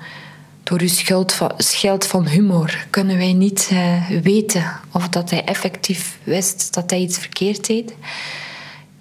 door 0.64 0.82
uw 0.82 0.88
schild 0.88 1.34
van, 1.34 1.52
schild 1.58 2.08
van 2.08 2.28
humor, 2.28 2.86
kunnen 2.90 3.18
wij 3.18 3.34
niet 3.34 3.70
uh, 3.74 4.10
weten 4.22 4.80
of 4.92 5.10
dat 5.10 5.30
hij 5.30 5.44
effectief 5.44 6.18
wist 6.24 6.74
dat 6.74 6.90
hij 6.90 7.00
iets 7.00 7.18
verkeerd 7.18 7.68
deed. 7.68 7.94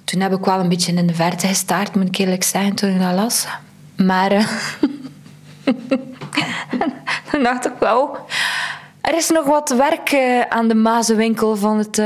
Toen 0.04 0.20
heb 0.20 0.32
ik 0.32 0.44
wel 0.44 0.60
een 0.60 0.68
beetje 0.68 0.92
in 0.92 1.06
de 1.06 1.14
verte 1.14 1.46
gestaard, 1.46 1.94
moet 1.94 2.06
ik 2.06 2.16
eerlijk 2.16 2.42
zijn, 2.42 2.74
toen 2.74 2.90
ik 2.90 3.00
dat 3.00 3.14
las. 3.14 3.46
Maar 3.96 4.32
uh, 4.32 4.46
dan 7.30 7.42
dacht 7.42 7.66
ik 7.66 7.74
wel, 7.78 8.16
er 9.00 9.16
is 9.16 9.30
nog 9.30 9.44
wat 9.44 9.70
werk 9.70 10.12
uh, 10.12 10.40
aan 10.40 10.68
de 10.68 10.74
mazenwinkel 10.74 11.56
van 11.56 11.78
het 11.78 11.98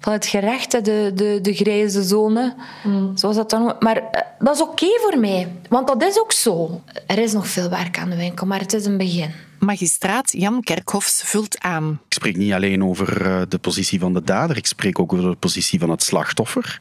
van 0.00 0.12
het 0.12 0.26
gerecht, 0.26 0.84
de, 0.84 1.12
de, 1.14 1.38
de 1.42 1.54
grijze 1.54 2.02
zone. 2.02 2.54
Mm. 2.84 3.16
Zoals 3.16 3.36
dat 3.36 3.50
dan 3.50 3.76
Maar 3.78 3.96
eh, 3.96 4.22
dat 4.38 4.54
is 4.54 4.62
oké 4.62 4.70
okay 4.70 4.98
voor 5.00 5.18
mij, 5.18 5.52
want 5.68 5.86
dat 5.86 6.02
is 6.02 6.20
ook 6.20 6.32
zo. 6.32 6.82
Er 7.06 7.18
is 7.18 7.32
nog 7.32 7.48
veel 7.48 7.68
werk 7.68 7.98
aan 7.98 8.10
de 8.10 8.16
winkel, 8.16 8.46
maar 8.46 8.60
het 8.60 8.72
is 8.72 8.84
een 8.84 8.96
begin. 8.96 9.30
Magistraat 9.58 10.32
Jan 10.32 10.62
Kerkhofs 10.62 11.22
vult 11.24 11.60
aan. 11.60 12.00
Ik 12.06 12.14
spreek 12.14 12.36
niet 12.36 12.52
alleen 12.52 12.84
over 12.84 13.26
eh, 13.26 13.42
de 13.48 13.58
positie 13.58 14.00
van 14.00 14.14
de 14.14 14.22
dader, 14.22 14.56
ik 14.56 14.66
spreek 14.66 14.98
ook 14.98 15.12
over 15.12 15.30
de 15.30 15.36
positie 15.36 15.78
van 15.78 15.90
het 15.90 16.02
slachtoffer. 16.02 16.80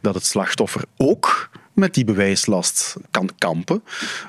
Dat 0.00 0.14
het 0.14 0.24
slachtoffer 0.24 0.84
ook 0.96 1.50
met 1.76 1.94
die 1.94 2.04
bewijslast 2.04 2.96
kan 3.10 3.30
kampen, 3.38 3.82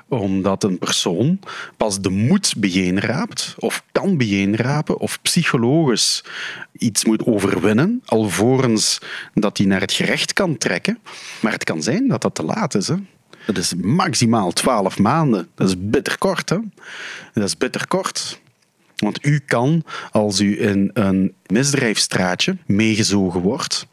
omdat 0.08 0.64
een 0.64 0.80
persoon 0.80 1.40
pas 1.78 2.02
de 2.02 2.10
moed 2.10 2.54
bijeenraapt 2.58 3.56
of 3.60 3.84
kan 3.92 4.18
bijeenrapen 4.18 4.98
of 5.00 5.22
psychologisch 5.22 6.24
iets 6.72 7.06
moet 7.06 7.26
overwinnen, 7.26 8.02
alvorens 8.06 9.00
dat 9.34 9.58
hij 9.58 9.68
naar 9.68 9.82
het 9.82 9.92
gerecht 9.92 10.34
kan 10.34 10.58
trekken. 10.58 11.00
Maar 11.42 11.52
het 11.52 11.64
kan 11.64 11.84
zijn 11.84 12.08
dat 12.08 12.22
dat 12.22 12.36
te 12.36 12.44
laat 12.44 12.76
is. 12.76 12.88
Hè? 12.88 12.96
Dat 13.46 13.58
is 13.58 13.74
maximaal 13.76 14.52
twaalf 14.52 15.00
maanden. 15.00 15.48
Dat 15.56 15.68
is 15.68 15.76
bitter 15.78 16.18
kort. 16.18 16.48
Dat 16.48 17.44
is 17.44 17.58
bitter 17.58 17.88
kort. 17.88 18.40
Want 18.96 19.26
u 19.26 19.40
kan, 19.46 19.84
als 20.12 20.40
u 20.40 20.62
in 20.62 20.90
een 20.94 21.34
misdrijfstraatje 21.46 22.58
meegezogen 22.66 23.42
wordt, 23.42 23.88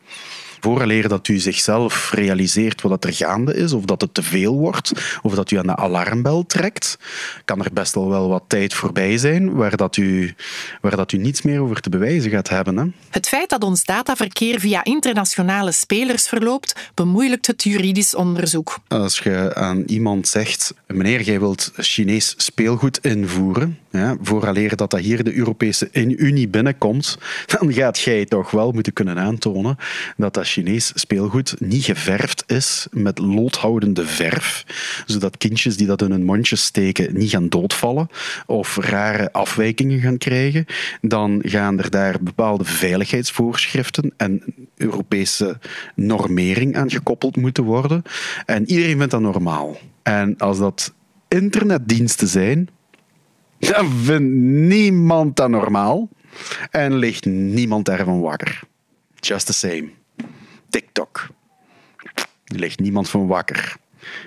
vooraleer 0.65 1.09
dat 1.09 1.29
u 1.29 1.39
zichzelf 1.39 2.11
realiseert 2.11 2.83
wat 2.83 3.05
er 3.05 3.13
gaande 3.13 3.55
is, 3.55 3.73
of 3.73 3.85
dat 3.85 4.01
het 4.01 4.15
te 4.15 4.23
veel 4.23 4.55
wordt, 4.55 4.93
of 5.23 5.35
dat 5.35 5.51
u 5.51 5.59
aan 5.59 5.67
de 5.67 5.77
alarmbel 5.77 6.47
trekt, 6.47 6.99
kan 7.45 7.65
er 7.65 7.73
best 7.73 7.95
wel 7.95 8.09
wel 8.09 8.29
wat 8.29 8.45
tijd 8.47 8.75
voorbij 8.75 9.19
zijn 9.19 9.55
waar 9.55 9.77
dat 9.77 9.97
u, 9.97 10.35
waar 10.81 10.97
dat 10.97 11.13
u 11.13 11.19
niets 11.19 11.43
meer 11.43 11.61
over 11.61 11.81
te 11.81 11.91
bewijzen 11.91 12.31
gaat 12.31 12.49
hebben. 12.49 12.77
Hè. 12.77 12.85
Het 13.11 13.29
feit 13.29 13.51
dat 13.51 13.65
ons 13.65 13.85
dataverkeer 13.85 14.61
via 14.61 14.85
internationale 14.85 15.73
spelers 15.73 16.29
verloopt, 16.29 16.91
bemoeilijkt 16.95 17.47
het 17.47 17.63
juridisch 17.63 18.15
onderzoek. 18.15 18.79
Als 18.89 19.19
je 19.19 19.55
aan 19.55 19.83
iemand 19.87 20.29
zegt, 20.29 20.75
meneer, 20.87 21.23
jij 21.23 21.41
wilt 21.41 21.73
Chinees 21.77 22.35
speelgoed 22.37 22.99
invoeren, 22.99 23.79
ja, 23.91 24.17
vooraleer 24.23 24.77
dat 24.77 24.91
dat 24.91 25.01
hier 25.01 25.25
de 25.25 25.35
Europese 25.35 25.89
Unie 25.93 26.49
binnenkomt, 26.49 27.19
dan 27.59 27.73
gaat 27.73 27.99
jij 27.99 28.25
toch 28.25 28.51
wel 28.51 28.73
moeten 28.73 28.93
kunnen 28.93 29.19
aantonen 29.19 29.77
dat 30.17 30.35
dat 30.35 30.47
Chinees 30.55 30.93
speelgoed 30.95 31.55
niet 31.61 31.85
geverfd 31.85 32.45
is 32.47 32.87
met 32.91 33.19
loodhoudende 33.19 34.07
verf, 34.07 34.65
zodat 35.07 35.37
kindjes 35.37 35.77
die 35.77 35.87
dat 35.87 36.03
in 36.03 36.11
hun 36.11 36.25
mondje 36.25 36.57
steken 36.57 37.17
niet 37.17 37.31
gaan 37.31 37.49
doodvallen 37.49 38.09
of 38.47 38.77
rare 38.77 39.33
afwijkingen 39.33 40.01
gaan 40.01 40.19
krijgen. 40.19 40.67
Dan 41.01 41.41
gaan 41.45 41.79
er 41.79 41.91
daar 41.91 42.17
bepaalde 42.21 42.65
veiligheidsvoorschriften 42.65 44.13
en 44.17 44.43
Europese 44.77 45.59
normering 45.95 46.77
aan 46.77 46.91
gekoppeld 46.91 47.37
moeten 47.37 47.65
worden. 47.65 48.03
En 48.47 48.71
iedereen 48.71 48.97
vindt 48.97 49.11
dat 49.11 49.21
normaal. 49.21 49.77
En 50.03 50.39
als 50.39 50.59
dat 50.59 50.95
internetdiensten 51.29 52.29
zijn, 52.29 52.69
dan 53.59 53.91
vindt 53.91 54.35
niemand 54.69 55.37
dat 55.37 55.49
normaal 55.49 56.09
en 56.71 56.95
ligt 56.97 57.25
niemand 57.27 57.85
daarvan 57.85 58.21
wakker. 58.21 58.61
Just 59.21 59.47
the 59.47 59.53
same. 59.53 60.03
TikTok. 60.75 61.27
Er 62.45 62.59
ligt 62.59 62.81
niemand 62.81 63.09
van 63.09 63.27
wakker. 63.27 63.77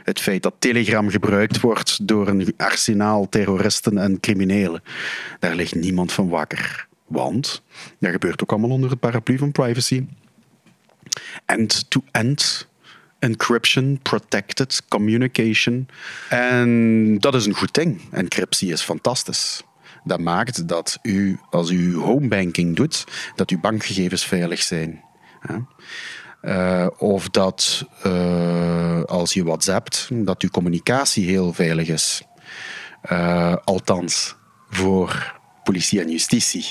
Het 0.03 0.19
feit 0.19 0.43
dat 0.43 0.53
Telegram 0.60 1.10
gebruikt 1.10 1.60
wordt 1.60 2.07
door 2.07 2.27
een 2.27 2.53
arsenaal 2.57 3.29
terroristen 3.29 3.97
en 3.97 4.19
criminelen, 4.19 4.83
daar 5.39 5.55
ligt 5.55 5.75
niemand 5.75 6.12
van 6.12 6.29
wakker. 6.29 6.88
Want 7.07 7.63
dat 7.99 8.12
gebeurt 8.12 8.43
ook 8.43 8.51
allemaal 8.51 8.69
onder 8.69 8.89
het 8.89 8.99
paraplu 8.99 9.38
van 9.38 9.51
privacy. 9.51 10.05
End-to-end 11.45 12.67
encryption, 13.19 13.99
protected 14.01 14.81
communication. 14.88 15.88
En 16.29 17.17
dat 17.19 17.36
is 17.36 17.45
een 17.45 17.55
goed 17.55 17.73
ding. 17.73 18.01
Encryptie 18.12 18.71
is 18.71 18.81
fantastisch. 18.81 19.63
Dat 20.03 20.19
maakt 20.19 20.67
dat 20.67 20.99
u, 21.01 21.39
als 21.49 21.69
u 21.69 21.95
homebanking 21.95 22.75
doet, 22.75 23.03
dat 23.36 23.49
uw 23.49 23.60
bankgegevens 23.60 24.25
veilig 24.25 24.62
zijn. 24.62 25.05
Uh, 26.41 26.88
of 26.97 27.30
dat 27.30 27.86
uh, 28.06 29.04
als 29.04 29.34
je 29.34 29.43
WhatsAppt, 29.43 30.10
dat 30.12 30.41
uw 30.41 30.50
communicatie 30.50 31.26
heel 31.26 31.54
veilig 31.54 31.88
is. 31.88 32.21
Uh, 33.12 33.56
althans, 33.63 34.36
voor 34.69 35.36
politie 35.63 36.02
en 36.02 36.10
justitie. 36.10 36.65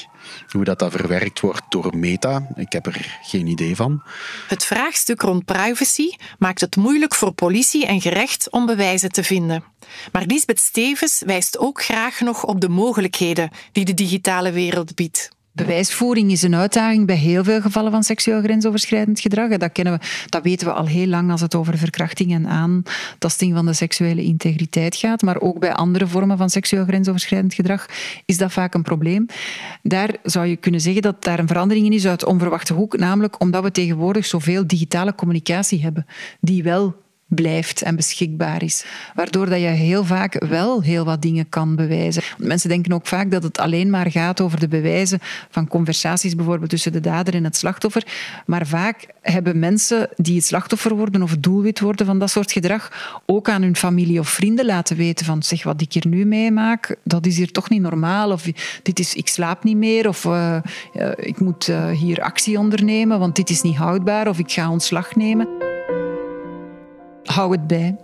Hoe 0.48 0.64
dat, 0.64 0.79
dat 0.79 0.92
verwerkt 0.92 1.40
wordt 1.40 1.62
door 1.68 1.96
Meta, 1.96 2.48
ik 2.55 2.72
heb 2.72 2.87
er 2.87 3.18
geen 3.22 3.46
idee 3.46 3.76
van. 3.76 4.02
Het 4.48 4.64
vraagstuk 4.64 5.20
rond 5.20 5.44
privacy 5.44 6.11
maakt 6.38 6.61
het 6.61 6.76
moeilijk 6.76 7.14
voor 7.14 7.33
politie 7.33 7.87
en 7.87 8.00
gerecht 8.00 8.50
om 8.50 8.66
bewijzen 8.66 9.12
te 9.12 9.24
vinden. 9.24 9.64
Maar 10.12 10.24
Lisbeth 10.26 10.61
Stevens 10.61 11.22
wijst 11.26 11.59
ook 11.59 11.83
graag 11.83 12.20
nog 12.20 12.44
op 12.44 12.61
de 12.61 12.68
mogelijkheden 12.68 13.50
die 13.72 13.85
de 13.85 13.94
digitale 13.94 14.52
wereld 14.52 14.94
biedt. 14.94 15.36
Bewijsvoering 15.56 16.30
is 16.30 16.42
een 16.42 16.54
uitdaging 16.54 17.06
bij 17.06 17.16
heel 17.16 17.44
veel 17.44 17.60
gevallen 17.60 17.90
van 17.90 18.02
seksueel 18.02 18.42
grensoverschrijdend 18.42 19.20
gedrag. 19.20 19.56
Dat, 19.56 19.72
kennen 19.72 19.98
we, 19.98 20.06
dat 20.28 20.42
weten 20.42 20.66
we 20.66 20.72
al 20.72 20.86
heel 20.86 21.06
lang 21.06 21.30
als 21.30 21.40
het 21.40 21.54
over 21.54 21.78
verkrachting 21.78 22.32
en 22.32 22.46
aantasting 22.46 23.54
van 23.54 23.66
de 23.66 23.72
seksuele 23.72 24.22
integriteit 24.22 24.96
gaat. 24.96 25.22
Maar 25.22 25.40
ook 25.40 25.58
bij 25.58 25.72
andere 25.72 26.06
vormen 26.06 26.36
van 26.36 26.50
seksueel 26.50 26.84
grensoverschrijdend 26.84 27.54
gedrag 27.54 27.86
is 28.24 28.36
dat 28.36 28.52
vaak 28.52 28.74
een 28.74 28.82
probleem. 28.82 29.26
Daar 29.82 30.16
zou 30.22 30.46
je 30.46 30.56
kunnen 30.56 30.80
zeggen 30.80 31.02
dat 31.02 31.24
daar 31.24 31.38
een 31.38 31.48
verandering 31.48 31.86
in 31.86 31.92
is 31.92 32.06
uit 32.06 32.24
onverwachte 32.24 32.72
hoek. 32.72 32.98
Namelijk 32.98 33.40
omdat 33.40 33.62
we 33.62 33.70
tegenwoordig 33.70 34.26
zoveel 34.26 34.66
digitale 34.66 35.14
communicatie 35.14 35.82
hebben, 35.82 36.06
die 36.40 36.62
wel 36.62 37.04
blijft 37.26 37.82
en 37.82 37.96
beschikbaar 37.96 38.62
is. 38.62 38.84
Waardoor 39.14 39.48
dat 39.48 39.60
je 39.60 39.66
heel 39.66 40.04
vaak 40.04 40.44
wel 40.48 40.82
heel 40.82 41.04
wat 41.04 41.22
dingen 41.22 41.48
kan 41.48 41.76
bewijzen. 41.76 42.22
Mensen 42.38 42.68
denken 42.68 42.92
ook 42.92 43.06
vaak 43.06 43.30
dat 43.30 43.42
het 43.42 43.58
alleen 43.58 43.90
maar 43.90 44.10
gaat 44.10 44.40
over 44.40 44.60
de 44.60 44.68
bewijzen 44.68 45.18
van 45.50 45.68
conversaties 45.68 46.34
bijvoorbeeld 46.34 46.70
tussen 46.70 46.92
de 46.92 47.00
dader 47.00 47.34
en 47.34 47.44
het 47.44 47.56
slachtoffer. 47.56 48.06
Maar 48.46 48.66
vaak 48.66 49.06
hebben 49.22 49.58
mensen 49.58 50.08
die 50.16 50.36
het 50.36 50.44
slachtoffer 50.44 50.94
worden 50.94 51.22
of 51.22 51.36
doelwit 51.36 51.80
worden 51.80 52.06
van 52.06 52.18
dat 52.18 52.30
soort 52.30 52.52
gedrag 52.52 52.92
ook 53.26 53.48
aan 53.48 53.62
hun 53.62 53.76
familie 53.76 54.18
of 54.18 54.28
vrienden 54.28 54.64
laten 54.64 54.96
weten 54.96 55.26
van 55.26 55.42
zeg 55.42 55.62
wat 55.62 55.80
ik 55.80 55.92
hier 55.92 56.06
nu 56.08 56.24
meemaak, 56.24 56.96
dat 57.04 57.26
is 57.26 57.36
hier 57.36 57.52
toch 57.52 57.68
niet 57.68 57.80
normaal 57.80 58.30
of 58.30 58.42
dit 58.82 58.98
is 58.98 59.14
ik 59.14 59.28
slaap 59.28 59.64
niet 59.64 59.76
meer 59.76 60.08
of 60.08 60.24
uh, 60.24 60.56
ik 61.16 61.40
moet 61.40 61.68
uh, 61.68 61.90
hier 61.90 62.20
actie 62.20 62.58
ondernemen 62.58 63.18
want 63.18 63.36
dit 63.36 63.50
is 63.50 63.62
niet 63.62 63.76
houdbaar 63.76 64.28
of 64.28 64.38
ik 64.38 64.52
ga 64.52 64.70
ontslag 64.70 65.14
nemen 65.14 65.65
hou 67.26 67.52
het 67.52 67.66
bij. 67.66 67.96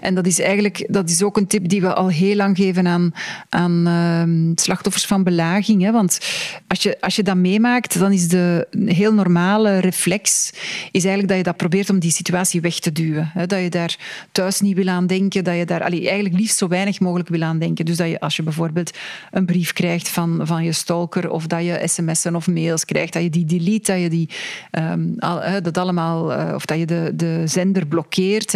En 0.00 0.14
dat 0.14 0.26
is 0.26 0.40
eigenlijk 0.40 0.86
dat 0.90 1.10
is 1.10 1.22
ook 1.22 1.36
een 1.36 1.46
tip 1.46 1.68
die 1.68 1.80
we 1.80 1.94
al 1.94 2.08
heel 2.08 2.36
lang 2.36 2.56
geven 2.56 2.86
aan, 2.86 3.12
aan 3.48 3.88
uh, 3.88 4.52
slachtoffers 4.54 5.06
van 5.06 5.22
belaging. 5.22 5.82
Hè? 5.82 5.92
Want 5.92 6.18
als 6.66 6.82
je, 6.82 7.00
als 7.00 7.16
je 7.16 7.22
dat 7.22 7.36
meemaakt, 7.36 7.98
dan 7.98 8.12
is 8.12 8.28
de 8.28 8.66
heel 8.84 9.14
normale 9.14 9.78
reflex 9.78 10.52
is 10.90 11.04
eigenlijk 11.04 11.28
dat 11.28 11.36
je 11.36 11.42
dat 11.42 11.56
probeert 11.56 11.90
om 11.90 11.98
die 11.98 12.10
situatie 12.10 12.60
weg 12.60 12.78
te 12.78 12.92
duwen. 12.92 13.30
Hè? 13.32 13.46
Dat 13.46 13.60
je 13.60 13.70
daar 13.70 13.98
thuis 14.32 14.60
niet 14.60 14.76
wil 14.76 14.88
aan 14.88 15.06
denken, 15.06 15.44
dat 15.44 15.56
je 15.56 15.64
daar 15.64 15.80
eigenlijk 15.80 16.34
liefst 16.34 16.56
zo 16.56 16.68
weinig 16.68 17.00
mogelijk 17.00 17.28
wil 17.28 17.42
aan 17.42 17.58
denken. 17.58 17.84
Dus 17.84 17.96
dat 17.96 18.08
je 18.08 18.20
als 18.20 18.36
je 18.36 18.42
bijvoorbeeld 18.42 18.98
een 19.30 19.46
brief 19.46 19.72
krijgt 19.72 20.08
van, 20.08 20.40
van 20.42 20.64
je 20.64 20.72
stalker 20.72 21.30
of 21.30 21.46
dat 21.46 21.64
je 21.64 21.82
sms'en 21.84 22.36
of 22.36 22.46
mails 22.46 22.84
krijgt, 22.84 23.12
dat 23.12 23.22
je 23.22 23.30
die 23.30 23.44
delete, 23.44 23.92
dat 23.92 24.00
je 24.00 24.08
die 24.08 24.28
um, 24.72 25.14
al, 25.18 25.40
dat 25.62 25.78
allemaal, 25.78 26.32
uh, 26.32 26.54
of 26.54 26.64
dat 26.64 26.78
je 26.78 26.86
de, 26.86 27.12
de 27.14 27.42
zender 27.44 27.86
blokkeert. 27.86 28.54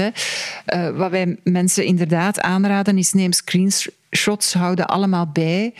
Uh, 0.75 0.97
wat 0.97 1.11
wij 1.11 1.37
mensen 1.43 1.85
inderdaad 1.85 2.41
aanraden 2.41 2.99
is 2.99 3.13
neem 3.13 3.33
screenshots, 3.33 4.53
hou 4.53 4.75
dat 4.75 4.87
allemaal 4.87 5.27
bij. 5.33 5.75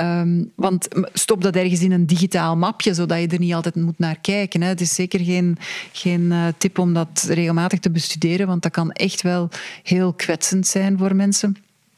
Um, 0.00 0.52
want 0.54 0.88
stop 1.12 1.42
dat 1.42 1.56
ergens 1.56 1.80
in 1.80 1.92
een 1.92 2.06
digitaal 2.06 2.56
mapje, 2.56 2.94
zodat 2.94 3.20
je 3.20 3.26
er 3.26 3.38
niet 3.38 3.54
altijd 3.54 3.74
moet 3.74 3.98
naar 3.98 4.18
kijken. 4.20 4.62
Hè. 4.62 4.68
Het 4.68 4.80
is 4.80 4.94
zeker 4.94 5.20
geen, 5.20 5.58
geen 5.92 6.22
uh, 6.22 6.46
tip 6.58 6.78
om 6.78 6.94
dat 6.94 7.26
regelmatig 7.28 7.78
te 7.78 7.90
bestuderen, 7.90 8.46
want 8.46 8.62
dat 8.62 8.72
kan 8.72 8.90
echt 8.92 9.22
wel 9.22 9.48
heel 9.82 10.12
kwetsend 10.12 10.66
zijn 10.66 10.98
voor 10.98 11.16
mensen. 11.16 11.56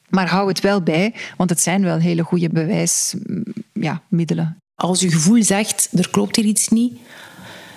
Maar 0.08 0.28
hou 0.28 0.48
het 0.48 0.60
wel 0.60 0.82
bij, 0.82 1.14
want 1.36 1.50
het 1.50 1.60
zijn 1.60 1.82
wel 1.82 1.98
hele 1.98 2.22
goede 2.22 2.48
bewijsmiddelen. 2.48 4.44
Ja, 4.44 4.56
Als 4.74 5.00
je 5.00 5.10
gevoel 5.10 5.42
zegt, 5.42 5.88
er 5.92 6.10
klopt 6.10 6.36
hier 6.36 6.44
iets 6.44 6.68
niet, 6.68 6.98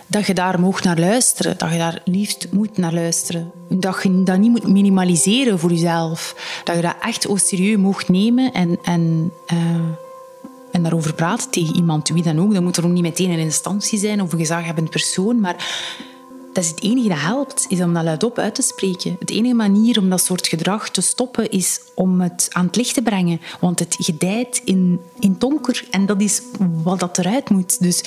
dat 0.08 0.26
je 0.26 0.34
daar 0.34 0.60
mocht 0.60 0.84
naar 0.84 1.00
luisteren. 1.00 1.58
Dat 1.58 1.72
je 1.72 1.78
daar 1.78 2.02
liefst 2.06 2.48
moet 2.52 2.78
naar 2.78 2.94
luisteren. 2.94 3.52
Dat 3.70 4.04
je 4.04 4.24
dat 4.24 4.38
niet 4.38 4.52
moet 4.52 4.68
minimaliseren 4.68 5.60
voor 5.60 5.70
jezelf. 5.72 6.36
Dat 6.64 6.76
je 6.76 6.82
dat 6.82 6.96
echt 7.02 7.28
serieus 7.34 7.78
mocht 7.78 8.10
nemen 8.10 8.54
en, 8.54 8.78
en, 8.84 9.32
uh, 9.54 9.60
en 10.72 10.84
daarover 10.84 11.14
praten 11.14 11.50
tegen 11.50 11.76
iemand, 11.76 12.10
wie 12.10 12.24
dan 12.24 12.40
ook. 12.40 12.54
Dat 12.54 12.64
moet 12.64 12.78
er 12.78 12.86
ook 12.86 12.92
niet 12.92 13.02
meteen 13.02 13.30
een 13.30 13.40
instantie 13.40 14.00
zijn 14.00 14.22
of 14.22 14.32
een 14.32 14.40
gezaghebbend 14.40 14.90
persoon, 14.90 15.40
maar 15.40 15.56
dat 16.54 16.64
is 16.64 16.70
het 16.70 16.84
enige 16.84 17.10
dat 17.10 17.20
helpt, 17.20 17.66
is 17.70 17.82
om 17.82 17.94
dat 17.94 18.04
luidop 18.04 18.38
uit 18.38 18.56
te 18.56 18.62
spreken. 18.62 19.18
De 19.20 19.34
enige 19.34 19.54
manier 19.54 20.00
om 20.00 20.10
dat 20.10 20.22
soort 20.22 20.48
gedrag 20.48 20.90
te 20.90 21.02
stoppen 21.02 21.50
is 21.50 21.80
om 21.96 22.22
het 22.22 22.48
aan 22.52 22.66
het 22.66 22.76
licht 22.76 22.94
te 22.94 23.02
brengen. 23.02 23.42
Want 23.60 23.80
het 23.80 23.96
gedijt 24.00 24.62
in, 24.66 25.00
in 25.20 25.36
donker 25.38 25.88
en 25.92 26.06
dat 26.06 26.22
is 26.22 26.42
wat 26.84 27.00
dat 27.00 27.18
eruit 27.18 27.50
moet. 27.50 27.82
Dus 27.82 28.04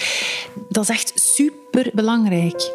dat 0.69 0.83
is 0.83 0.89
echt 0.89 1.13
super 1.15 1.60
belangrijk. 1.95 2.73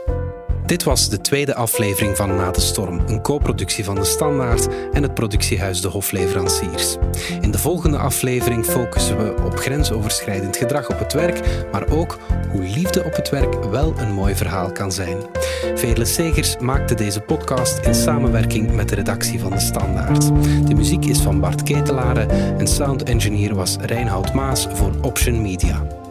Dit 0.66 0.84
was 0.84 1.10
de 1.10 1.22
tweede 1.22 1.56
aflevering 1.56 2.16
van 2.16 2.36
Na 2.36 2.52
de 2.52 2.60
Storm, 2.60 3.00
een 3.08 3.22
co-productie 3.22 3.84
van 3.84 3.96
De 3.96 4.04
Standaard 4.04 4.68
en 4.94 5.04
het 5.04 5.14
productiehuis 5.14 5.82
De 5.82 5.88
Hofleveranciers. 5.88 6.96
In 7.42 7.52
de 7.52 7.58
volgende 7.58 7.98
aflevering 7.98 8.66
focussen 8.66 9.18
we 9.18 9.44
op 9.44 9.58
grensoverschrijdend 9.58 10.58
gedrag 10.58 10.90
op 10.90 11.00
het 11.00 11.14
werk, 11.14 11.66
maar 11.72 11.90
ook 11.90 12.18
hoe 12.52 12.62
liefde 12.62 13.04
op 13.04 13.16
het 13.16 13.30
werk 13.30 13.64
wel 13.64 13.94
een 13.98 14.14
mooi 14.14 14.36
verhaal 14.36 14.72
kan 14.72 14.92
zijn. 14.92 15.18
Veerle 15.76 16.06
Segers 16.06 16.58
maakte 16.58 16.96
deze 16.96 17.22
podcast 17.22 17.86
in 17.86 17.96
samenwerking 17.96 18.76
met 18.76 18.90
de 18.90 18.96
redactie 18.96 19.40
van 19.40 19.52
De 19.52 19.60
Standaard. 19.60 20.26
De 20.68 20.76
muziek 20.76 21.06
is 21.06 21.20
van 21.20 21.40
Bart 21.40 21.64
Ketelaren 21.64 22.30
en 22.60 22.68
sound 22.68 23.04
engineer 23.04 23.56
was 23.56 23.76
Reinhoud 23.80 24.34
Maas 24.34 24.68
voor 24.74 24.92
Option 25.02 25.42
Media. 25.42 26.05